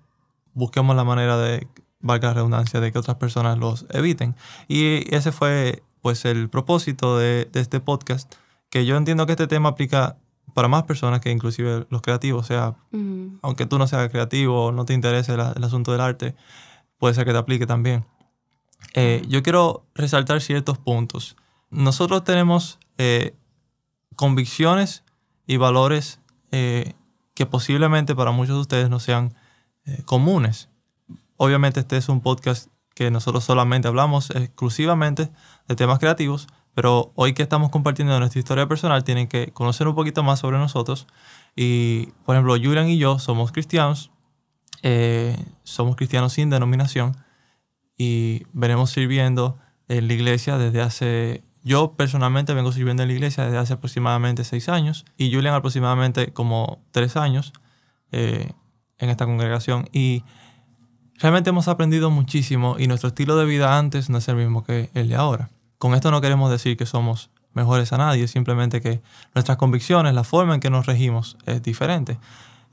[0.53, 1.67] busquemos la manera de,
[2.03, 4.35] valga la redundancia, de que otras personas los eviten.
[4.67, 8.31] Y ese fue pues el propósito de, este podcast,
[8.69, 10.17] que yo entiendo que este tema aplica
[10.53, 12.75] para más personas que inclusive los creativos, o sea,
[13.41, 16.35] aunque tú no seas creativo o no te interese el, asunto del arte,
[16.99, 18.05] puede ser que te aplique también.
[18.93, 21.37] Eh, yo quiero resaltar ciertos puntos.
[21.71, 23.33] Nosotros tenemos eh,
[24.15, 25.03] convicciones
[25.47, 26.19] y valores
[26.51, 26.93] eh,
[27.33, 29.33] que posiblemente para muchos de ustedes no sean
[30.05, 30.69] comunes.
[31.43, 35.29] Obviamente este es un podcast que nosotros solamente hablamos exclusivamente
[35.67, 39.93] de temas creativos, pero hoy que estamos compartiendo nuestra historia personal tienen que conocer un
[39.93, 41.05] poquito más sobre nosotros.
[41.53, 44.09] Y, por ejemplo, Julian y yo somos cristianos,
[44.83, 47.17] eh, somos cristianos sin denominación
[47.97, 49.57] y venimos sirviendo
[49.89, 51.43] en la iglesia desde hace...
[51.61, 56.31] Yo personalmente vengo sirviendo en la iglesia desde hace aproximadamente seis años y Julian aproximadamente
[56.31, 57.51] como tres años
[58.13, 58.49] eh,
[58.97, 59.89] en esta congregación.
[59.91, 60.23] Y
[61.23, 64.89] Realmente hemos aprendido muchísimo y nuestro estilo de vida antes no es el mismo que
[64.93, 65.51] el de ahora.
[65.77, 69.01] Con esto no queremos decir que somos mejores a nadie, simplemente que
[69.33, 72.19] nuestras convicciones, la forma en que nos regimos es diferente,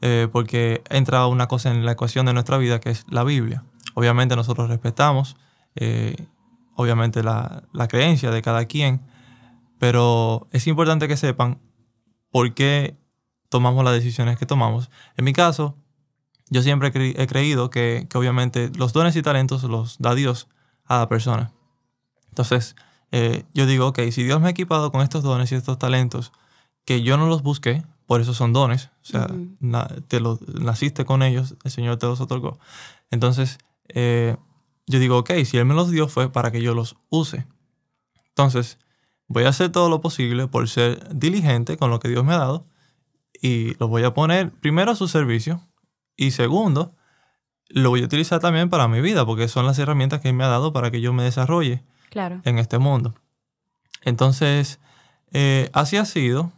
[0.01, 3.63] eh, porque entra una cosa en la ecuación de nuestra vida que es la Biblia.
[3.95, 5.37] Obviamente nosotros respetamos,
[5.77, 6.17] eh,
[6.75, 9.01] obviamente la, la creencia de cada quien,
[9.79, 11.61] pero es importante que sepan
[12.33, 12.97] por qué
[13.49, 14.91] tomamos las decisiones que tomamos.
[15.17, 15.77] En mi caso,
[16.51, 20.49] yo siempre he creído que, obviamente los dones y talentos los da Dios
[20.85, 21.53] a la persona.
[22.29, 22.77] Entonces,
[23.13, 26.33] eh, yo digo, ok, si Dios me ha equipado con estos dones y estos talentos,
[26.85, 29.29] que yo no los busqué, por eso son dones, o sea,
[30.09, 32.59] te lo, naciste con ellos, el Señor te los otorgó.
[33.11, 33.59] Entonces,
[33.89, 34.37] eh,
[34.87, 37.47] yo digo, ok, si Él me los dio fue para que yo los use.
[38.29, 38.79] Entonces,
[39.29, 42.39] voy a hacer todo lo posible por ser diligente con lo que Dios me ha
[42.39, 42.67] dado
[43.41, 45.63] y los voy a poner primero a su servicio,
[46.21, 46.95] y segundo,
[47.71, 50.49] lo voy a utilizar también para mi vida, porque son las herramientas que me ha
[50.49, 51.83] dado para que yo me desarrolle
[52.45, 53.15] en este mundo.
[54.03, 54.81] Entonces,
[55.33, 56.53] eh, así ha sido.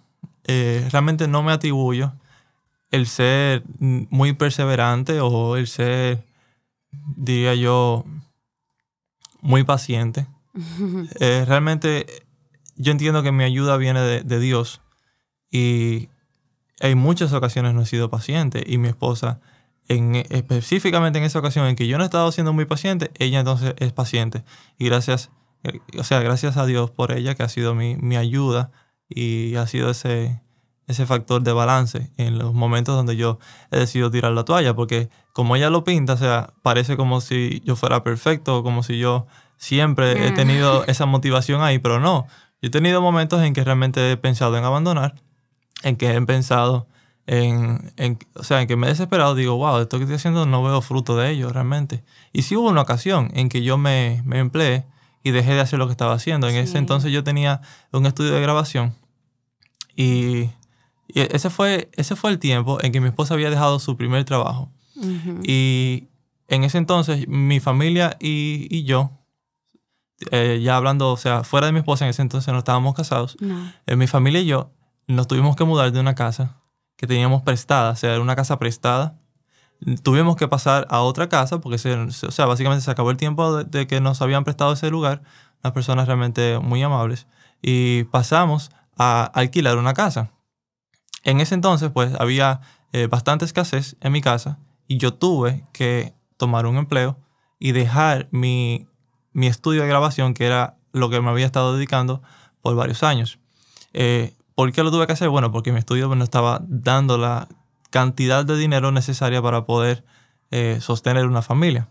[0.48, 2.12] Eh, realmente no me atribuyo
[2.90, 6.26] el ser muy perseverante o el ser,
[6.90, 8.04] diría yo,
[9.40, 10.26] muy paciente.
[11.20, 12.06] Eh, realmente
[12.74, 14.80] yo entiendo que mi ayuda viene de, de Dios
[15.50, 16.08] y
[16.80, 19.40] en muchas ocasiones no he sido paciente y mi esposa
[19.92, 23.40] en, específicamente en esa ocasión en que yo no he estado siendo muy paciente, ella
[23.40, 24.44] entonces es paciente.
[24.78, 25.30] Y gracias,
[25.64, 28.70] eh, o sea, gracias a Dios por ella, que ha sido mi, mi ayuda
[29.08, 30.42] y ha sido ese,
[30.86, 33.38] ese factor de balance en los momentos donde yo
[33.70, 37.60] he decidido tirar la toalla, porque como ella lo pinta, o sea, parece como si
[37.64, 39.26] yo fuera perfecto, como si yo
[39.56, 42.26] siempre he tenido esa motivación ahí, pero no.
[42.60, 45.14] Yo he tenido momentos en que realmente he pensado en abandonar,
[45.82, 46.86] en que he pensado
[47.32, 50.44] en, en, o sea, en que me he desesperado, digo, wow, esto que estoy haciendo
[50.44, 52.04] no veo fruto de ello realmente.
[52.30, 54.84] Y sí hubo una ocasión en que yo me, me empleé
[55.22, 56.46] y dejé de hacer lo que estaba haciendo.
[56.50, 58.94] En ese entonces yo tenía un estudio de grabación
[59.96, 60.50] y,
[61.08, 64.24] y, ese, fue, ese fue el tiempo en que mi esposa había dejado su primer
[64.24, 64.70] trabajo.
[65.42, 66.08] Y
[66.48, 69.10] en ese entonces mi familia y, y yo,
[70.32, 73.38] eh, ya hablando, o sea, fuera de mi esposa, en ese entonces no estábamos casados,
[73.86, 74.70] eh, mi familia y yo
[75.06, 76.61] nos tuvimos que mudar de una casa
[76.96, 79.18] que teníamos prestada, o sea, era una casa prestada.
[80.02, 83.64] Tuvimos que pasar a otra casa porque, se, o sea, básicamente se acabó el tiempo
[83.64, 85.22] de, que nos habían prestado ese lugar,
[85.62, 87.26] unas personas realmente muy amables,
[87.60, 90.30] y pasamos a alquilar una casa.
[91.24, 92.60] En ese entonces, pues, había
[92.92, 97.18] eh, bastante escasez en mi casa y yo tuve que tomar un empleo
[97.58, 98.86] y dejar mi,
[99.32, 102.22] mi estudio de grabación, que era lo que me había estado dedicando
[102.60, 103.38] por varios años.
[103.92, 105.28] Eh, ¿Por qué lo tuve que hacer?
[105.28, 107.48] Bueno, porque mi estudio no estaba dando la
[107.90, 110.04] cantidad de dinero necesaria para poder
[110.50, 111.88] eh, sostener una familia.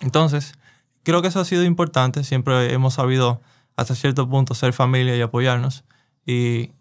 [0.00, 0.54] Entonces,
[1.02, 2.24] creo que eso ha sido importante.
[2.24, 3.40] Siempre hemos sabido
[3.76, 5.84] hasta cierto punto ser familia y apoyarnos.
[6.26, 6.72] Y eh,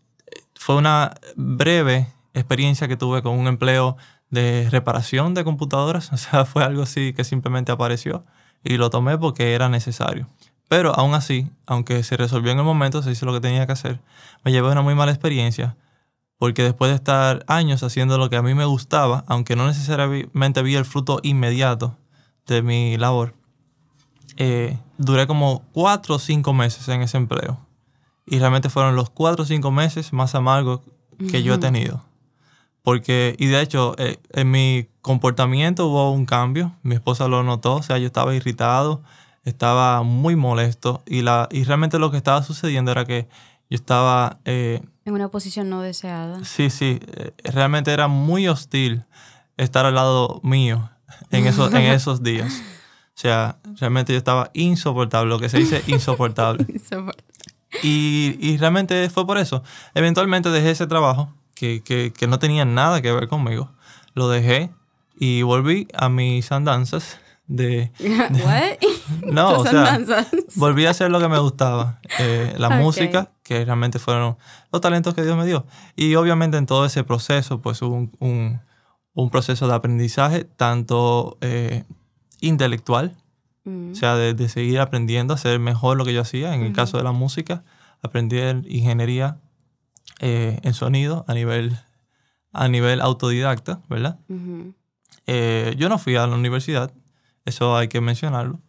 [0.56, 3.98] fue una breve experiencia que tuve con un empleo
[4.30, 6.12] de reparación de computadoras.
[6.14, 8.26] O sea, fue algo así que simplemente apareció
[8.64, 10.28] y lo tomé porque era necesario.
[10.74, 13.74] Pero aún así, aunque se resolvió en el momento, se hizo lo que tenía que
[13.74, 14.00] hacer,
[14.44, 15.78] me llevé una muy mala experiencia
[16.40, 20.64] porque después de estar años haciendo lo que a mí me gustaba, aunque no necesariamente
[20.64, 21.96] vi el fruto inmediato
[22.48, 23.36] de mi labor,
[24.38, 27.60] eh, duré como cuatro o cinco meses en ese empleo.
[28.26, 30.82] Y realmente fueron los cuatro o cinco meses más amargos
[31.30, 32.04] que yo he tenido.
[32.82, 36.74] Porque, y de hecho, eh, en mi comportamiento hubo un cambio.
[36.82, 37.76] Mi esposa lo notó.
[37.76, 39.04] O sea, yo estaba irritado,
[39.44, 41.04] estaba muy molesto.
[41.06, 43.28] Y, la, y realmente lo que estaba sucediendo era que
[43.70, 44.40] yo estaba...
[44.46, 46.44] Eh, en una posición no deseada.
[46.46, 47.00] Sí, sí.
[47.08, 49.06] Eh, realmente era muy hostil
[49.58, 50.90] estar al lado mío
[51.32, 52.62] en esos, en esos días.
[53.10, 56.66] O sea, realmente yo estaba insoportable, lo que se dice insoportable.
[56.74, 57.24] insoportable.
[57.82, 59.64] Y, y realmente fue por eso.
[59.94, 63.72] Eventualmente dejé ese trabajo que, no tenían nada que ver conmigo.
[64.14, 64.72] Lo dejé
[65.18, 67.92] y volví a mis andanzas de...
[69.26, 70.00] no, o sea,
[70.56, 72.00] volví a hacer lo que me gustaba.
[72.20, 74.38] Eh, la música, que realmente fueron
[74.72, 75.66] los talentos que Dios me dio.
[75.96, 78.62] Y obviamente en todo ese proceso, pues hubo un,
[79.14, 81.84] un, proceso de aprendizaje, tanto eh,
[82.40, 83.16] intelectual,
[83.66, 83.92] mm.
[83.92, 86.54] o sea, de, seguir aprendiendo a hacer mejor lo que yo hacía.
[86.56, 87.64] En el caso de la música,
[88.02, 89.38] aprender ingeniería
[90.20, 91.78] eh, en sonido a nivel,
[92.52, 94.20] a nivel autodidacta, ¿verdad?
[95.26, 96.92] Eh, yo no fui a la universidad,
[97.46, 98.60] eso hay que mencionarlo.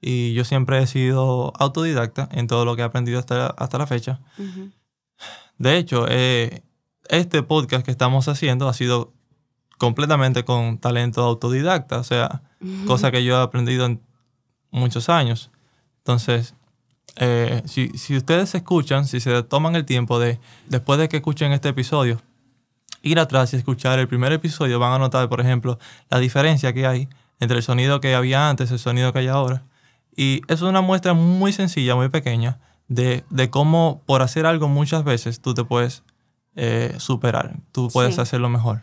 [0.00, 3.86] Y yo siempre he sido autodidacta en todo lo que he aprendido hasta, hasta la
[3.86, 4.20] fecha.
[5.56, 6.62] De hecho, eh,
[7.08, 9.14] este podcast que estamos haciendo ha sido
[9.78, 12.42] completamente con talento autodidacta, o sea,
[12.86, 14.00] cosa que yo he aprendido en
[14.70, 15.50] muchos años.
[15.98, 16.54] Entonces,
[17.16, 21.52] eh, si, si, ustedes escuchan, si se toman el tiempo de, después de que escuchen
[21.52, 22.20] este episodio,
[23.02, 25.78] ir atrás y escuchar el primer episodio, van a notar, por ejemplo,
[26.10, 27.08] la diferencia que hay
[27.40, 29.64] entre el sonido que había antes y el sonido que hay ahora.
[30.16, 32.58] Y es una muestra muy sencilla, muy pequeña,
[32.88, 36.02] de, de cómo por hacer algo muchas veces tú te puedes
[36.54, 38.82] eh, superar, tú puedes hacerlo mejor.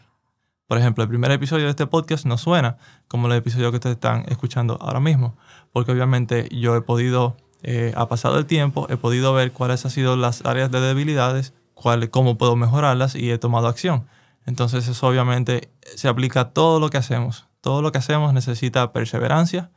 [0.68, 2.78] Por ejemplo, el primer episodio de este podcast no suena
[3.08, 5.36] como el episodio que ustedes están escuchando ahora mismo,
[5.72, 9.92] porque obviamente yo he podido eh, ha pasado el tiempo, he podido ver cuáles han
[9.92, 14.08] sido las áreas de debilidades, cuál, cómo puedo mejorarlas y he tomado acción.
[14.46, 17.48] Entonces eso obviamente se aplica a todo lo que hacemos.
[17.62, 19.72] Todo lo que hacemos necesita perseverancia,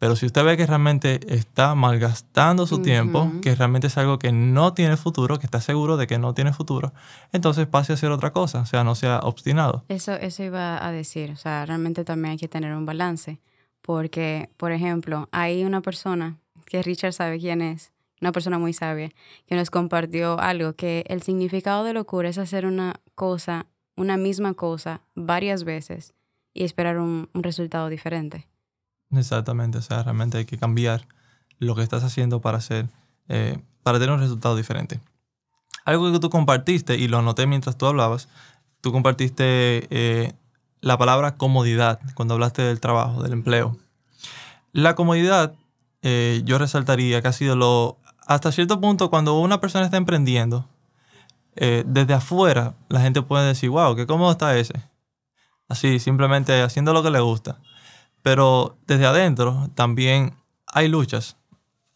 [0.00, 4.32] pero si usted ve que realmente está malgastando su tiempo, que realmente es algo que
[4.32, 6.94] no tiene futuro, que está seguro de que no tiene futuro,
[7.32, 9.84] entonces pase a hacer otra cosa, o sea, no sea obstinado.
[9.88, 13.40] Eso, eso iba a decir, o sea, realmente también hay que tener un balance,
[13.82, 17.92] porque, por ejemplo, hay una persona que Richard sabe quién es,
[18.22, 19.10] una persona muy sabia,
[19.46, 23.66] que nos compartió algo, que el significado de locura es hacer una cosa,
[23.96, 26.14] una misma cosa, varias veces
[26.52, 28.46] y esperar un, resultado diferente.
[29.10, 31.06] Exactamente, o sea, realmente hay que cambiar
[31.58, 32.88] lo que estás haciendo para hacer,
[33.28, 35.00] eh, para tener un resultado diferente.
[35.84, 38.28] Algo que tú compartiste, y lo noté mientras tú hablabas,
[38.80, 40.32] tú compartiste eh,
[40.80, 43.76] la palabra comodidad cuando hablaste del trabajo, del empleo.
[44.72, 45.54] La comodidad
[46.02, 50.66] eh, yo resaltaría que ha sido lo, hasta cierto punto, cuando una persona está emprendiendo,
[51.52, 54.89] desde afuera la gente puede decir, wow, qué cómodo está ese.
[55.70, 57.60] Así, simplemente haciendo lo que le gusta.
[58.22, 60.34] Pero desde adentro también
[60.66, 61.36] hay luchas,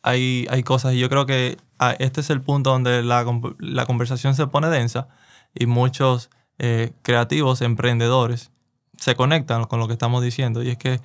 [0.02, 3.26] hay, hay cosas, y yo creo que ah, este es el punto donde la,
[3.58, 5.08] la conversación se pone densa
[5.54, 8.52] y muchos eh, creativos, emprendedores,
[8.96, 10.62] se conectan con lo que estamos diciendo.
[10.62, 11.00] Y es que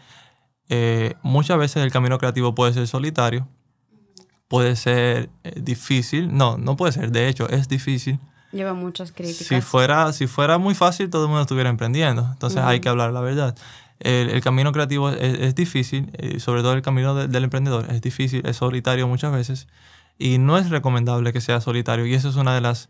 [0.70, 3.48] eh, muchas veces el camino creativo puede ser solitario,
[4.48, 8.20] puede ser eh, difícil, no, no puede ser, de hecho es difícil.
[8.52, 9.47] Lleva muchas críticas.
[9.47, 13.12] Si fuera, si fuera muy fácil, todo el mundo estuviera emprendiendo, entonces hay que hablar
[13.14, 13.56] la verdad.
[14.00, 18.56] El, camino creativo es, difícil, eh, sobre todo el camino del emprendedor es difícil, es
[18.56, 19.68] solitario muchas veces
[20.18, 22.89] y no es recomendable que sea solitario y eso es una de las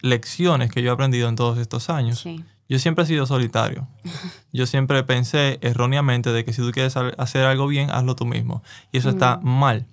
[0.00, 2.20] lecciones que yo he aprendido en todos estos años.
[2.20, 2.44] Sí.
[2.68, 3.88] Yo siempre he sido solitario.
[4.52, 8.62] Yo siempre pensé erróneamente de que si tú quieres hacer algo bien, hazlo tú mismo.
[8.90, 9.86] Y eso está mal.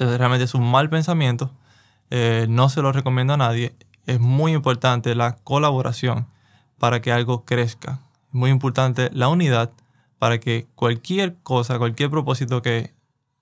[0.00, 1.52] O realmente es un mal pensamiento.
[2.10, 3.74] Eh, no se lo recomiendo a nadie.
[4.06, 6.26] Es muy importante la colaboración
[6.78, 8.00] para que algo crezca.
[8.28, 9.72] Es muy importante la unidad
[10.18, 12.94] para que cualquier cosa, cualquier propósito que,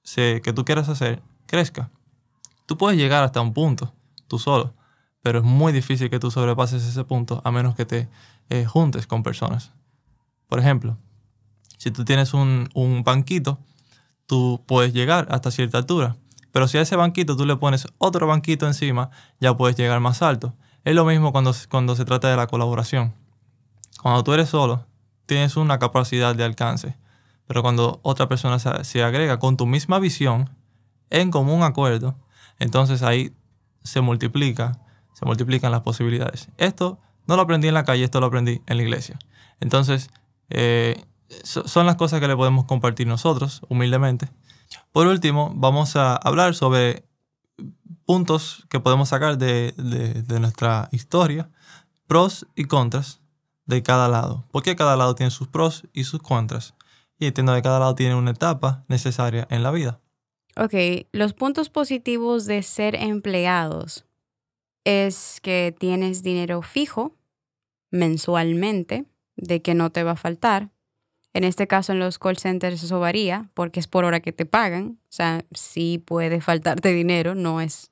[0.02, 1.90] se, que tú quieras hacer, crezca.
[2.66, 3.92] Tú puedes llegar hasta un punto,
[4.28, 4.74] tú solo,
[5.22, 8.08] pero es muy difícil que tú sobrepases ese punto a menos que te
[8.48, 9.72] eh, juntes con personas.
[10.48, 10.98] Por ejemplo,
[11.78, 12.68] si tú tienes un,
[13.04, 13.58] banquito,
[14.26, 16.16] tú puedes llegar hasta cierta altura.
[16.52, 20.22] Pero si a ese banquito tú le pones otro banquito encima, ya puedes llegar más
[20.22, 20.54] alto.
[20.84, 23.14] Es lo mismo cuando, cuando se trata de la colaboración.
[24.02, 24.86] Cuando tú eres solo,
[25.26, 26.96] tienes una capacidad de alcance.
[27.46, 30.50] Pero cuando otra persona se, agrega con tu misma visión,
[31.10, 32.16] en común acuerdo,
[32.58, 33.34] entonces ahí
[33.82, 34.78] se multiplica
[35.12, 36.48] se multiplican las posibilidades.
[36.56, 39.18] Esto no lo aprendí en la calle, esto lo aprendí en la iglesia.
[39.60, 40.10] Entonces,
[40.50, 41.04] eh,
[41.44, 44.28] son las cosas que le podemos compartir nosotros, humildemente.
[44.92, 47.04] Por último, vamos a hablar sobre
[48.04, 51.50] puntos que podemos sacar de, de, nuestra historia,
[52.06, 53.20] pros y contras
[53.66, 54.44] de cada lado.
[54.50, 56.74] Porque cada lado tiene sus pros y sus contras.
[57.18, 60.00] Y entiendo que cada lado tiene una etapa necesaria en la vida.
[60.56, 60.74] Ok,
[61.12, 64.04] los puntos positivos de ser empleados
[64.84, 67.16] es que tienes dinero fijo
[67.90, 69.06] mensualmente,
[69.36, 70.71] de que no te va a faltar.
[71.34, 74.44] En este caso, en los call centers eso varía porque es por hora que te
[74.44, 74.98] pagan.
[75.04, 77.90] O sea, sí puede faltarte dinero, no es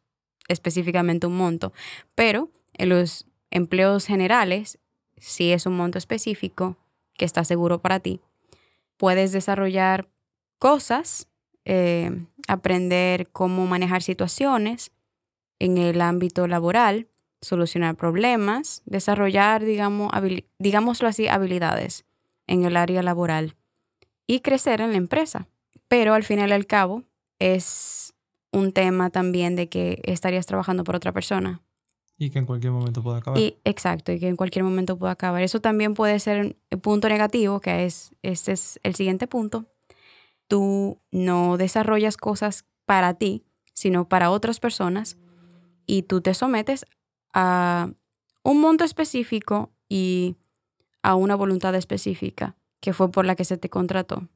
[0.49, 1.73] específicamente un monto.
[2.15, 4.79] Pero en los empleos generales,
[5.17, 6.77] sí es un monto específico
[7.15, 8.21] que está seguro para ti.
[8.97, 10.09] Puedes desarrollar
[10.59, 11.29] cosas,
[11.65, 12.11] eh,
[12.47, 14.93] aprender cómo manejar situaciones
[15.59, 17.09] en el ámbito laboral,
[17.41, 20.13] solucionar problemas, desarrollar, digamos,
[20.59, 22.05] digámoslo así, habilidades
[22.51, 23.57] en el área laboral
[24.27, 25.49] y crecer en la empresa.
[25.89, 27.05] Pero al final y al cabo
[27.39, 28.13] es
[28.53, 31.63] un tema también de que estarías trabajando por otra persona.
[32.19, 33.41] Y que en cualquier momento pueda acabar.
[33.41, 35.43] Y, exacto, y que en cualquier momento pueda acabar.
[35.43, 39.67] Eso también puede ser un punto negativo, que es, este es el siguiente punto.
[40.49, 45.17] Tú no desarrollas cosas para ti, sino para otras personas,
[45.87, 46.85] y tú te sometes
[47.33, 47.91] a
[48.43, 50.37] un monto específico y
[51.03, 54.29] a una voluntad específica que fue por la que se te contrató,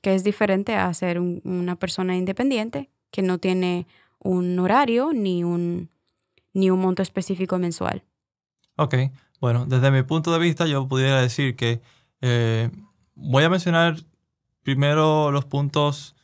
[0.00, 3.86] que es diferente a ser una persona independiente que no tiene
[4.18, 5.90] un horario ni un,
[6.52, 8.04] ni un monto específico mensual.
[8.76, 8.94] Ok,
[9.40, 11.80] bueno, desde mi punto de vista yo pudiera decir que
[12.20, 12.70] eh,
[13.14, 13.96] voy a mencionar
[14.62, 16.14] primero los puntos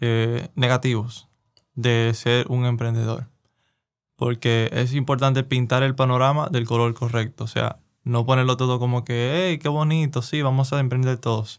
[0.00, 1.28] eh, negativos
[1.74, 3.28] de ser un emprendedor,
[4.16, 9.04] porque es importante pintar el panorama del color correcto, o sea, no ponerlo todo como
[9.04, 11.58] que, hey, qué bonito, sí, vamos a emprender todos.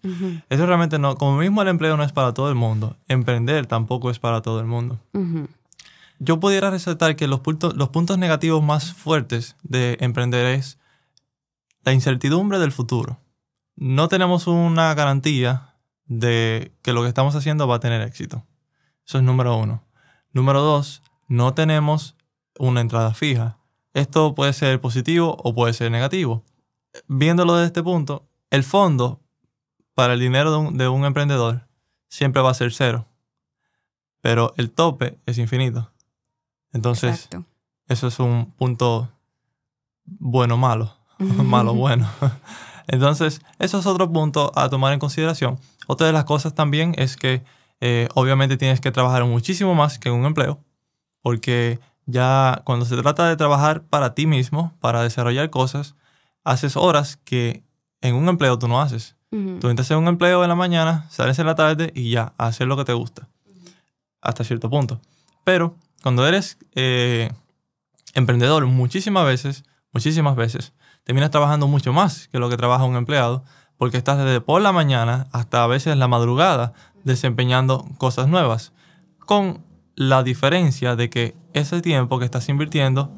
[0.50, 4.10] Eso realmente no, como mismo el empleo no es para todo el mundo, emprender tampoco
[4.12, 5.00] es para todo el mundo.
[6.20, 10.78] Yo pudiera resaltar que los puntos, los puntos negativos más fuertes de emprender es
[11.84, 13.20] la incertidumbre del futuro.
[13.76, 15.76] No tenemos una garantía
[16.06, 18.46] de que lo que estamos haciendo va a tener éxito.
[19.06, 19.84] Eso es número uno.
[20.32, 22.16] Número dos, no tenemos
[22.58, 23.58] una entrada fija.
[23.96, 26.44] Esto puede ser positivo o puede ser negativo.
[27.08, 29.22] Viéndolo desde este punto, el fondo
[29.94, 31.66] para el dinero de un, emprendedor
[32.10, 33.08] siempre va a ser cero,
[34.20, 35.94] pero el tope es infinito.
[36.74, 37.30] Entonces,
[37.88, 39.10] eso es un punto
[40.04, 42.10] bueno, malo, malo, bueno.
[42.88, 45.58] Entonces, eso es otro punto a tomar en consideración.
[45.88, 47.46] Otra de las cosas también es que
[47.80, 50.60] eh, obviamente tienes que trabajar muchísimo más que en un empleo,
[51.22, 55.96] porque ya cuando se trata de trabajar para ti mismo, para desarrollar cosas,
[56.44, 57.64] haces horas que
[58.02, 59.16] en un empleo tú no haces.
[59.60, 62.68] Tú entras en un empleo en la mañana, sales en la tarde y ya, hacer
[62.68, 63.28] lo que te gusta.
[64.22, 65.02] Hasta cierto punto.
[65.44, 67.34] Pero cuando eres eh,
[68.14, 70.72] emprendedor, muchísimas veces, muchísimas veces,
[71.04, 73.44] terminas trabajando mucho más que lo que trabaja un empleado,
[73.76, 76.72] porque estás desde por la mañana hasta a veces la madrugada
[77.04, 78.72] desempeñando cosas nuevas,
[79.20, 79.66] con
[79.96, 83.12] la diferencia de que ese tiempo que estás invirtiendo,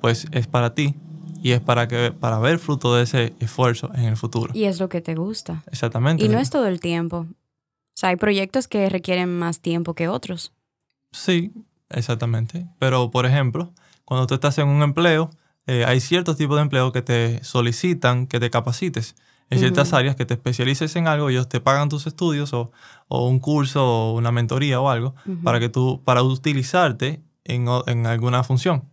[0.00, 0.94] pues es para ti
[1.42, 4.52] y es para, que, para ver fruto de ese esfuerzo en el futuro.
[4.54, 5.62] Y es lo que te gusta.
[5.70, 6.24] Exactamente.
[6.24, 7.26] Y no es todo el tiempo.
[7.28, 10.52] O sea, hay proyectos que requieren más tiempo que otros.
[11.12, 11.52] Sí,
[11.88, 12.66] exactamente.
[12.78, 13.72] Pero, por ejemplo,
[14.04, 15.30] cuando tú estás en un empleo,
[15.66, 19.16] eh, hay ciertos tipos de empleo que te solicitan que te capacites
[19.50, 22.70] en ciertas áreas, que te especialices en algo, ellos te pagan tus estudios o,
[23.08, 28.44] un curso o una mentoría o algo para que tú, para utilizarte en, en, alguna
[28.44, 28.84] función.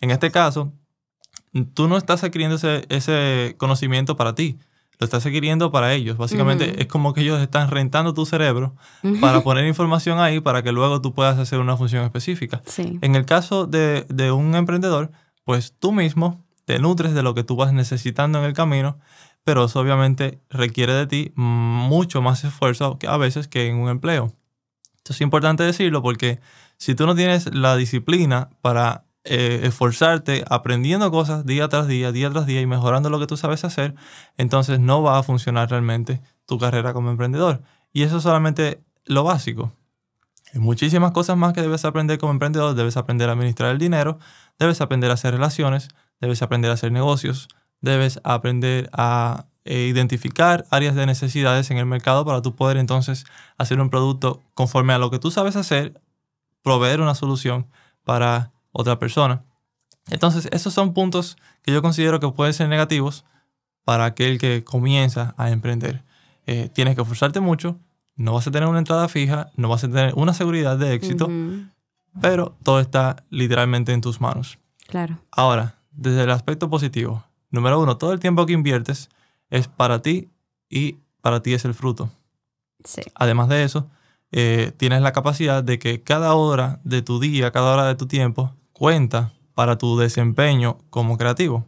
[0.00, 0.72] En este caso,
[1.74, 4.58] tú no estás adquiriendo ese, ese conocimiento para ti,
[5.00, 6.18] lo estás adquiriendo para ellos.
[6.18, 8.76] Básicamente es como que ellos están rentando tu cerebro
[9.20, 12.62] para poner información ahí para que luego tú puedas hacer una función específica.
[12.76, 15.10] En el caso de, de, un emprendedor,
[15.44, 18.98] pues tú mismo te nutres de lo que tú vas necesitando en el camino
[19.50, 24.32] pero eso obviamente requiere de ti mucho más esfuerzo a veces que en un empleo.
[24.98, 26.38] Esto es importante decirlo porque
[26.76, 32.30] si tú no tienes la disciplina para eh, esforzarte aprendiendo cosas día tras día, día
[32.30, 33.96] tras día y mejorando lo que tú sabes hacer,
[34.36, 37.60] entonces no va a funcionar realmente tu carrera como emprendedor.
[37.92, 39.72] Y eso es solamente lo básico.
[40.54, 42.76] Hay muchísimas cosas más que debes aprender como emprendedor.
[42.76, 44.20] Debes aprender a administrar el dinero,
[44.60, 45.88] debes aprender a hacer relaciones,
[46.20, 47.48] debes aprender a hacer negocios,
[47.80, 53.26] debes aprender a eh, identificar áreas de necesidades en el mercado para tú poder entonces
[53.58, 56.00] hacer un producto conforme a lo que tú sabes hacer,
[56.62, 57.66] proveer una solución
[58.04, 59.42] para otra persona.
[60.08, 63.24] Entonces, esos son puntos que yo considero que pueden ser negativos
[63.84, 66.02] para aquel que comienza a emprender.
[66.46, 67.78] Eh, tienes que esforzarte mucho,
[68.16, 71.28] no vas a tener una entrada fija, no vas a tener una seguridad de éxito,
[72.20, 74.58] pero todo está literalmente en tus manos.
[74.86, 75.18] Claro.
[75.30, 79.08] Ahora, desde el aspecto positivo, número uno, todo el tiempo que inviertes
[79.50, 80.30] es para ti
[80.68, 82.10] y para ti es el fruto.
[82.84, 83.02] Sí.
[83.14, 83.88] Además de eso,
[84.32, 88.06] eh, tienes la capacidad de que cada hora de tu día, cada hora de tu
[88.06, 91.66] tiempo, cuenta para tu desempeño como creativo.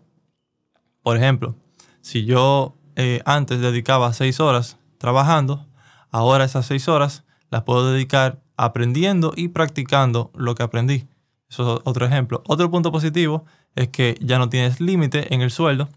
[1.02, 1.56] Por ejemplo,
[2.00, 5.66] si yo eh, antes dedicaba seis horas trabajando,
[6.10, 11.08] ahora esas seis horas las puedo dedicar aprendiendo y practicando lo que aprendí.
[11.50, 12.42] Eso es otro ejemplo.
[12.46, 13.44] Otro punto positivo
[13.76, 15.88] es que ya no tienes límite en el sueldo.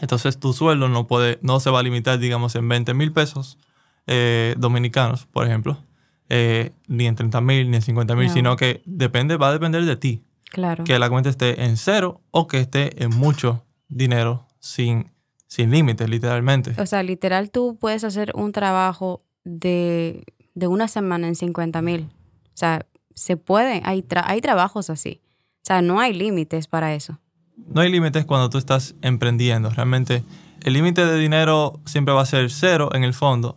[0.00, 3.58] Entonces tu sueldo no, puede, no se va a limitar, digamos, en 20 mil pesos
[4.06, 5.78] eh, dominicanos, por ejemplo,
[6.28, 9.84] eh, ni en 30 mil, ni en 50 mil, sino que depende, va a depender
[9.84, 10.22] de ti.
[10.50, 10.84] Claro.
[10.84, 15.10] Que la cuenta esté en cero o que esté en mucho dinero sin,
[15.46, 16.80] sin límites, literalmente.
[16.80, 22.08] O sea, literal tú puedes hacer un trabajo de, una semana en 50 mil.
[22.46, 25.20] O sea, se puede, hay, hay trabajos así.
[25.70, 27.20] Sea, no hay límites para eso.
[27.68, 29.70] No hay límites cuando tú estás emprendiendo.
[29.70, 30.24] Realmente
[30.64, 33.56] el límite de dinero siempre va a ser cero en el fondo,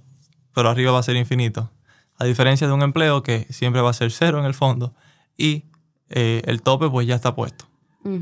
[0.53, 1.71] pero arriba va a ser infinito.
[2.19, 4.93] A diferencia de un empleo que siempre va a ser cero en el fondo
[5.37, 5.65] y
[6.09, 7.65] eh, el tope pues ya está puesto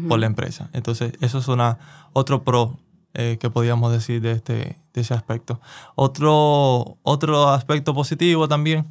[0.07, 0.69] por la empresa.
[0.71, 2.79] Entonces eso es una, otro pro
[3.13, 5.59] eh, que podríamos decir de, este, de ese aspecto.
[5.95, 8.87] Otro, otro aspecto positivo también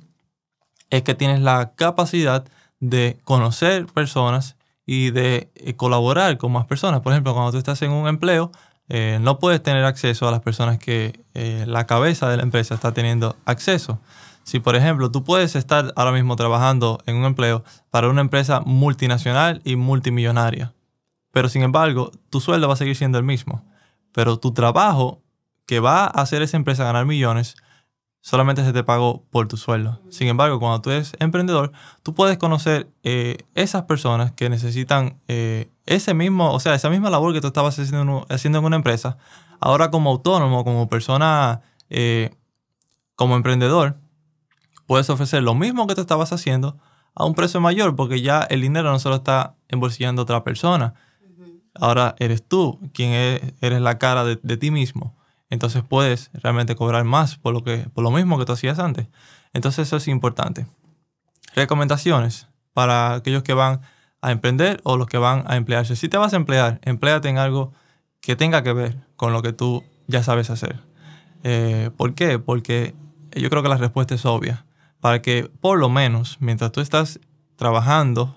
[0.90, 2.44] es que tienes la capacidad
[2.80, 4.56] de conocer personas
[4.90, 7.00] y de eh, colaborar con más personas.
[7.00, 8.50] Por ejemplo, cuando tú estás en un empleo,
[8.88, 12.92] eh, no puedes tener acceso a las personas que la cabeza de la empresa está
[12.92, 14.00] teniendo acceso.
[14.42, 18.62] Si, por ejemplo, tú puedes estar ahora mismo trabajando en un empleo para una empresa
[18.66, 20.72] multinacional y multimillonaria,
[21.30, 23.64] pero sin embargo, tu sueldo va a seguir siendo el mismo
[24.12, 25.22] pero tu trabajo
[25.66, 27.56] que va a hacer esa empresa ganar millones
[28.20, 30.00] solamente se te pagó por tu sueldo.
[30.10, 35.70] Sin embargo, cuando tú eres emprendedor, tú puedes conocer eh, esas personas que necesitan eh,
[35.86, 39.16] ese mismo, o sea, esa misma labor que tú estabas haciendo, haciendo en una empresa,
[39.60, 42.30] ahora como autónomo, como persona, eh,
[43.16, 43.96] como emprendedor,
[44.86, 46.78] puedes ofrecer lo mismo que tú estabas haciendo
[47.14, 50.94] a un precio mayor, porque ya el dinero no solo está embolsillando otra persona,
[51.74, 53.12] Ahora eres tú quien
[53.60, 55.16] eres la cara de, ti mismo.
[55.50, 59.08] Entonces puedes realmente cobrar más por lo, que, por lo mismo que tú hacías antes.
[59.52, 60.66] Entonces eso es importante.
[61.54, 63.80] Recomendaciones para aquellos que van
[64.22, 65.96] a emprender o los que van a emplearse.
[65.96, 67.72] Si te vas a emplear, empléate en algo
[68.20, 70.80] que tenga que ver con lo que tú ya sabes hacer.
[71.42, 72.38] Eh, ¿Por qué?
[72.38, 72.94] Porque
[73.34, 74.66] yo creo que la respuesta es obvia.
[75.00, 77.18] Para que por lo menos, mientras tú estás
[77.56, 78.36] trabajando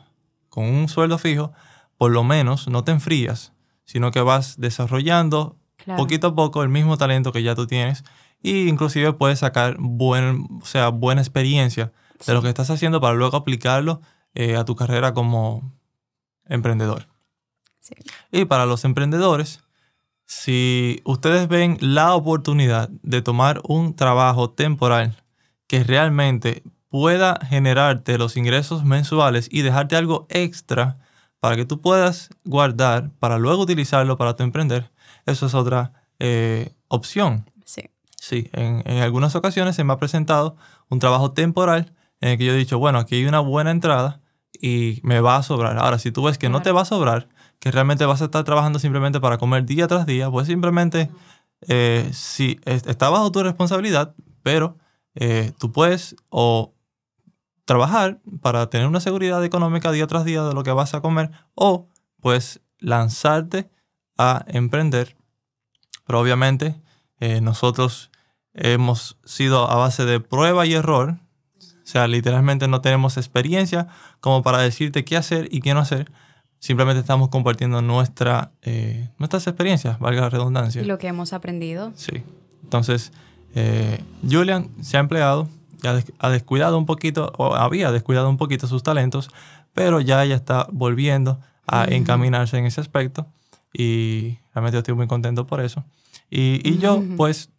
[0.49, 1.51] con un sueldo fijo,
[1.97, 3.53] por lo menos no te enfrías,
[3.85, 5.57] sino que vas desarrollando
[5.97, 8.03] poquito a poco el mismo talento que ya tú tienes
[8.43, 11.91] e inclusive puedes sacar buen, o sea, buena experiencia
[12.25, 14.01] de lo que estás haciendo para luego aplicarlo
[14.33, 15.73] eh, a tu carrera como
[16.45, 17.07] emprendedor.
[18.31, 19.61] Y para los emprendedores,
[20.25, 25.21] si ustedes ven la oportunidad de tomar un trabajo temporal
[25.67, 30.99] que realmente pueda generarte los ingresos mensuales y dejarte algo extra
[31.43, 34.91] para que tú puedas guardar para luego utilizarlo para tu emprender,
[35.25, 37.51] eso es otra eh, opción.
[37.65, 37.89] Sí.
[38.17, 40.55] Sí, en, algunas ocasiones se me ha presentado
[40.89, 41.91] un trabajo temporal
[42.21, 44.21] en el que yo he dicho, bueno, aquí hay una buena entrada
[44.53, 45.77] y me va a sobrar.
[45.79, 47.27] Ahora, si tú ves que no te va a sobrar,
[47.59, 51.11] que realmente vas a estar trabajando simplemente para comer día tras día, pues simplemente,
[51.67, 54.77] eh, sí, está bajo tu responsabilidad, pero
[55.13, 56.73] eh, tú puedes o
[57.65, 61.31] trabajar para tener una seguridad económica día tras día de lo que vas a comer
[61.55, 61.87] o
[62.21, 63.69] pues lanzarte
[64.17, 65.15] a emprender.
[66.05, 66.75] Pero obviamente
[67.19, 68.11] eh, nosotros
[68.53, 71.17] hemos sido a base de prueba y error.
[71.59, 73.87] O sea, literalmente no tenemos experiencia
[74.19, 76.11] como para decirte qué hacer y qué no hacer.
[76.59, 80.81] Simplemente estamos compartiendo nuestra, eh, nuestras experiencias, valga la redundancia.
[80.81, 81.91] Y lo que hemos aprendido.
[81.95, 82.23] Sí.
[82.63, 83.11] Entonces,
[83.53, 85.49] eh, Julian se ha empleado
[85.87, 89.29] ha descuidado un poquito, o había descuidado un poquito sus talentos,
[89.73, 93.27] pero ya ella está volviendo a encaminarse en ese aspecto
[93.73, 95.83] y realmente estoy muy contento por eso.
[96.29, 97.51] Y, yo, pues,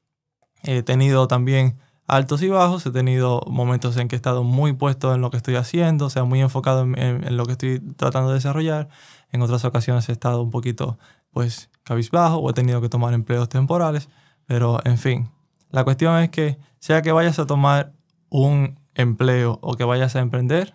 [0.62, 5.14] he tenido también altos y bajos, he tenido momentos en que he estado muy puesto
[5.14, 8.36] en lo que estoy haciendo, o sea, muy enfocado en, lo que estoy tratando de
[8.36, 8.88] desarrollar.
[9.30, 10.98] En otras ocasiones he estado un poquito,
[11.30, 14.08] pues, cabizbajo o he tenido que tomar empleos temporales,
[14.46, 15.30] pero en fin,
[15.70, 17.92] la cuestión es que sea que vayas a tomar
[18.34, 20.74] un empleo o que vayas a emprender,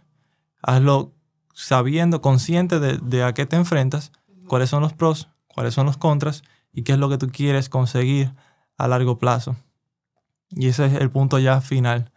[0.61, 1.11] hazlo
[1.53, 4.13] sabiendo, consciente de, a qué te enfrentas
[4.47, 7.67] cuáles son los pros, cuáles son los contras y qué es lo que tú quieres
[7.67, 8.33] conseguir
[8.77, 9.57] a largo plazo.
[10.51, 12.13] Y ese es el punto ya final.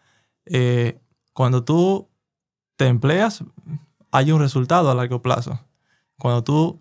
[0.46, 1.00] Eh,
[1.32, 2.08] cuando tú
[2.76, 3.42] te empleas,
[4.12, 5.58] hay un resultado a largo plazo.
[6.20, 6.80] Cuando tú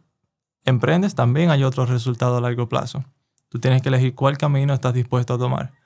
[0.66, 3.04] emprendes, también hay otro resultado a largo plazo.
[3.50, 5.81] Tú tienes que elegir cuál camino estás dispuesto a tomar.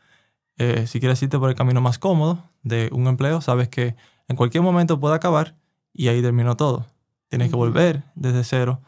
[0.58, 3.96] Eh, si quieres irte por el camino más cómodo de un empleo, sabes que
[4.28, 5.56] en cualquier momento puede acabar
[5.94, 6.86] y ahí terminó todo.
[7.30, 8.82] Tienes que volver desde cero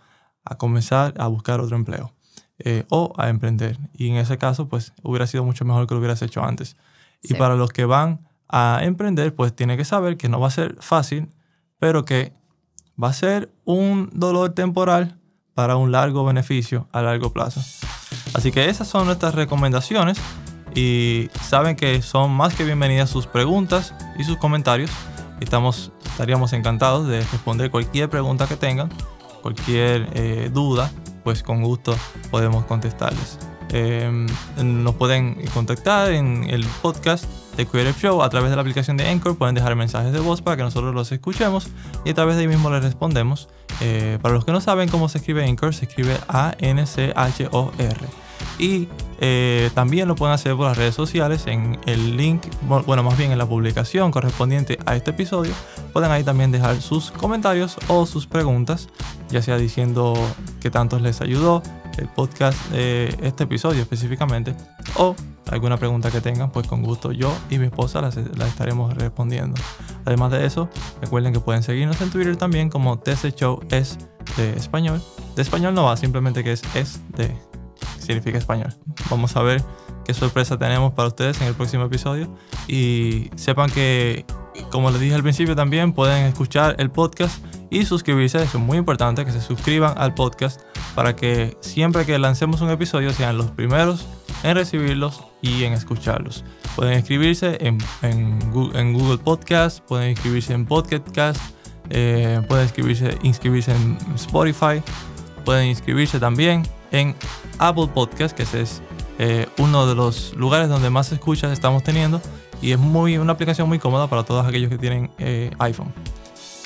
[0.43, 2.13] a comenzar a buscar otro empleo
[2.59, 3.77] eh, o a emprender.
[3.93, 6.77] Y en ese caso, pues hubiera sido mucho mejor que lo hubieras hecho antes.
[7.21, 10.51] Y para los que van a emprender, pues tiene que saber que no va a
[10.51, 11.29] ser fácil,
[11.79, 12.33] pero que
[13.01, 15.19] va a ser un dolor temporal
[15.53, 17.61] para un largo beneficio a largo plazo.
[18.33, 20.19] Así que esas son nuestras recomendaciones
[20.77, 24.91] y saben que son más que bienvenidas sus preguntas y sus comentarios.
[25.41, 28.87] Estamos, estaríamos encantados de responder cualquier pregunta que tengan,
[29.41, 30.91] cualquier eh, duda,
[31.23, 31.95] pues con gusto
[32.29, 33.39] podemos contestarles.
[33.69, 34.27] Em,
[34.63, 37.25] nos pueden contactar en el podcast
[37.57, 39.35] de Creative Show a través de la aplicación de Anchor.
[39.35, 41.69] Pueden dejar mensajes de voz para que nosotros los escuchemos
[42.05, 43.49] y a través de ahí mismo les respondemos.
[43.81, 48.26] Eh, para los que no saben cómo se escribe Anchor, se escribe A-N-C-H-O-R.
[48.59, 48.87] Y
[49.19, 52.43] eh, también lo pueden hacer por las redes sociales en el link,
[52.85, 55.53] bueno, más bien en la publicación correspondiente a este episodio.
[55.93, 58.89] Pueden ahí también dejar sus comentarios o sus preguntas,
[59.29, 60.13] ya sea diciendo
[60.59, 61.63] qué tanto les ayudó
[61.97, 64.55] el podcast, de este episodio específicamente,
[64.95, 65.15] o
[65.47, 69.59] alguna pregunta que tengan, pues con gusto yo y mi esposa las, estaremos respondiendo.
[70.05, 70.69] Además de eso,
[71.01, 73.97] recuerden que pueden seguirnos en Twitter también como TC Show es
[74.37, 75.01] de español.
[75.35, 77.35] De español no va, simplemente que es es de
[78.07, 78.73] significa español.
[79.09, 79.61] Vamos a ver
[80.05, 82.33] qué sorpresa tenemos para ustedes en el próximo episodio.
[82.67, 84.25] Y sepan que,
[84.71, 88.41] como les dije al principio también, pueden escuchar el podcast y suscribirse.
[88.41, 90.61] Eso es muy importante, que se suscriban al podcast
[90.95, 94.07] para que siempre que lancemos un episodio sean los primeros
[94.43, 96.45] en recibirlos y en escucharlos.
[96.75, 101.41] Pueden inscribirse en, en, Google, Podcast, pueden inscribirse en Podcast,
[101.89, 104.81] eh, pueden inscribirse, inscribirse en Spotify,
[105.43, 107.15] pueden inscribirse también en
[107.59, 108.81] Apple Podcast, que ese es
[109.19, 112.21] eh, uno de los lugares donde más escuchas estamos teniendo
[112.61, 115.93] y es muy, una aplicación muy cómoda para todos aquellos que tienen eh, iPhone.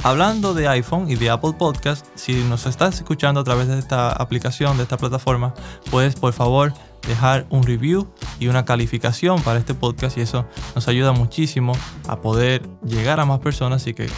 [0.04, 4.12] Hablando de iPhone y de Apple Podcast, si nos estás escuchando a través de esta
[4.12, 5.54] aplicación, de esta plataforma,
[5.92, 6.74] puedes por favor
[7.08, 10.46] dejar un review y una calificación para este podcast y eso
[10.76, 11.74] nos ayuda muchísimo
[12.08, 14.10] a poder llegar a más personas y que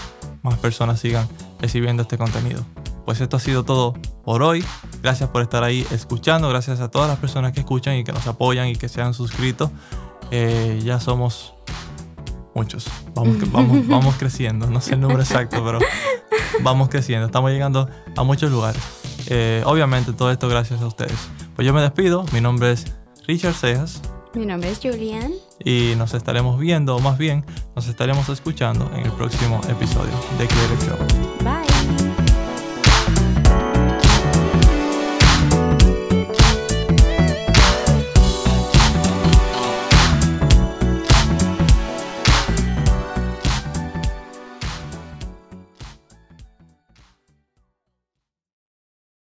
[0.42, 1.28] más personas sigan
[1.60, 2.66] recibiendo este contenido.
[3.06, 3.94] Pues esto ha sido todo
[4.24, 4.64] por hoy.
[5.02, 6.50] Gracias por estar ahí escuchando.
[6.50, 9.14] Gracias a todas las personas que escuchan y que nos apoyan y que se han
[9.14, 9.72] suscrito.
[10.32, 11.54] Eh, ya somos
[12.56, 12.86] muchos.
[13.14, 14.68] Vamos, vamos, vamos creciendo.
[14.68, 15.80] No sé el número exacto, pero
[16.62, 17.26] vamos creciendo.
[17.26, 18.82] Estamos llegando a muchos lugares.
[19.28, 21.18] Eh, obviamente todo esto gracias a ustedes.
[21.56, 22.26] Pues yo me despido.
[22.32, 22.86] Mi nombre es
[23.28, 24.02] Richard Cejas.
[24.34, 25.32] Mi nombre es Julian.
[25.64, 27.46] Y nos estaremos viendo, o más bien,
[27.76, 30.98] nos estaremos escuchando en el próximo episodio de Creative Show.
[31.44, 31.63] Bye.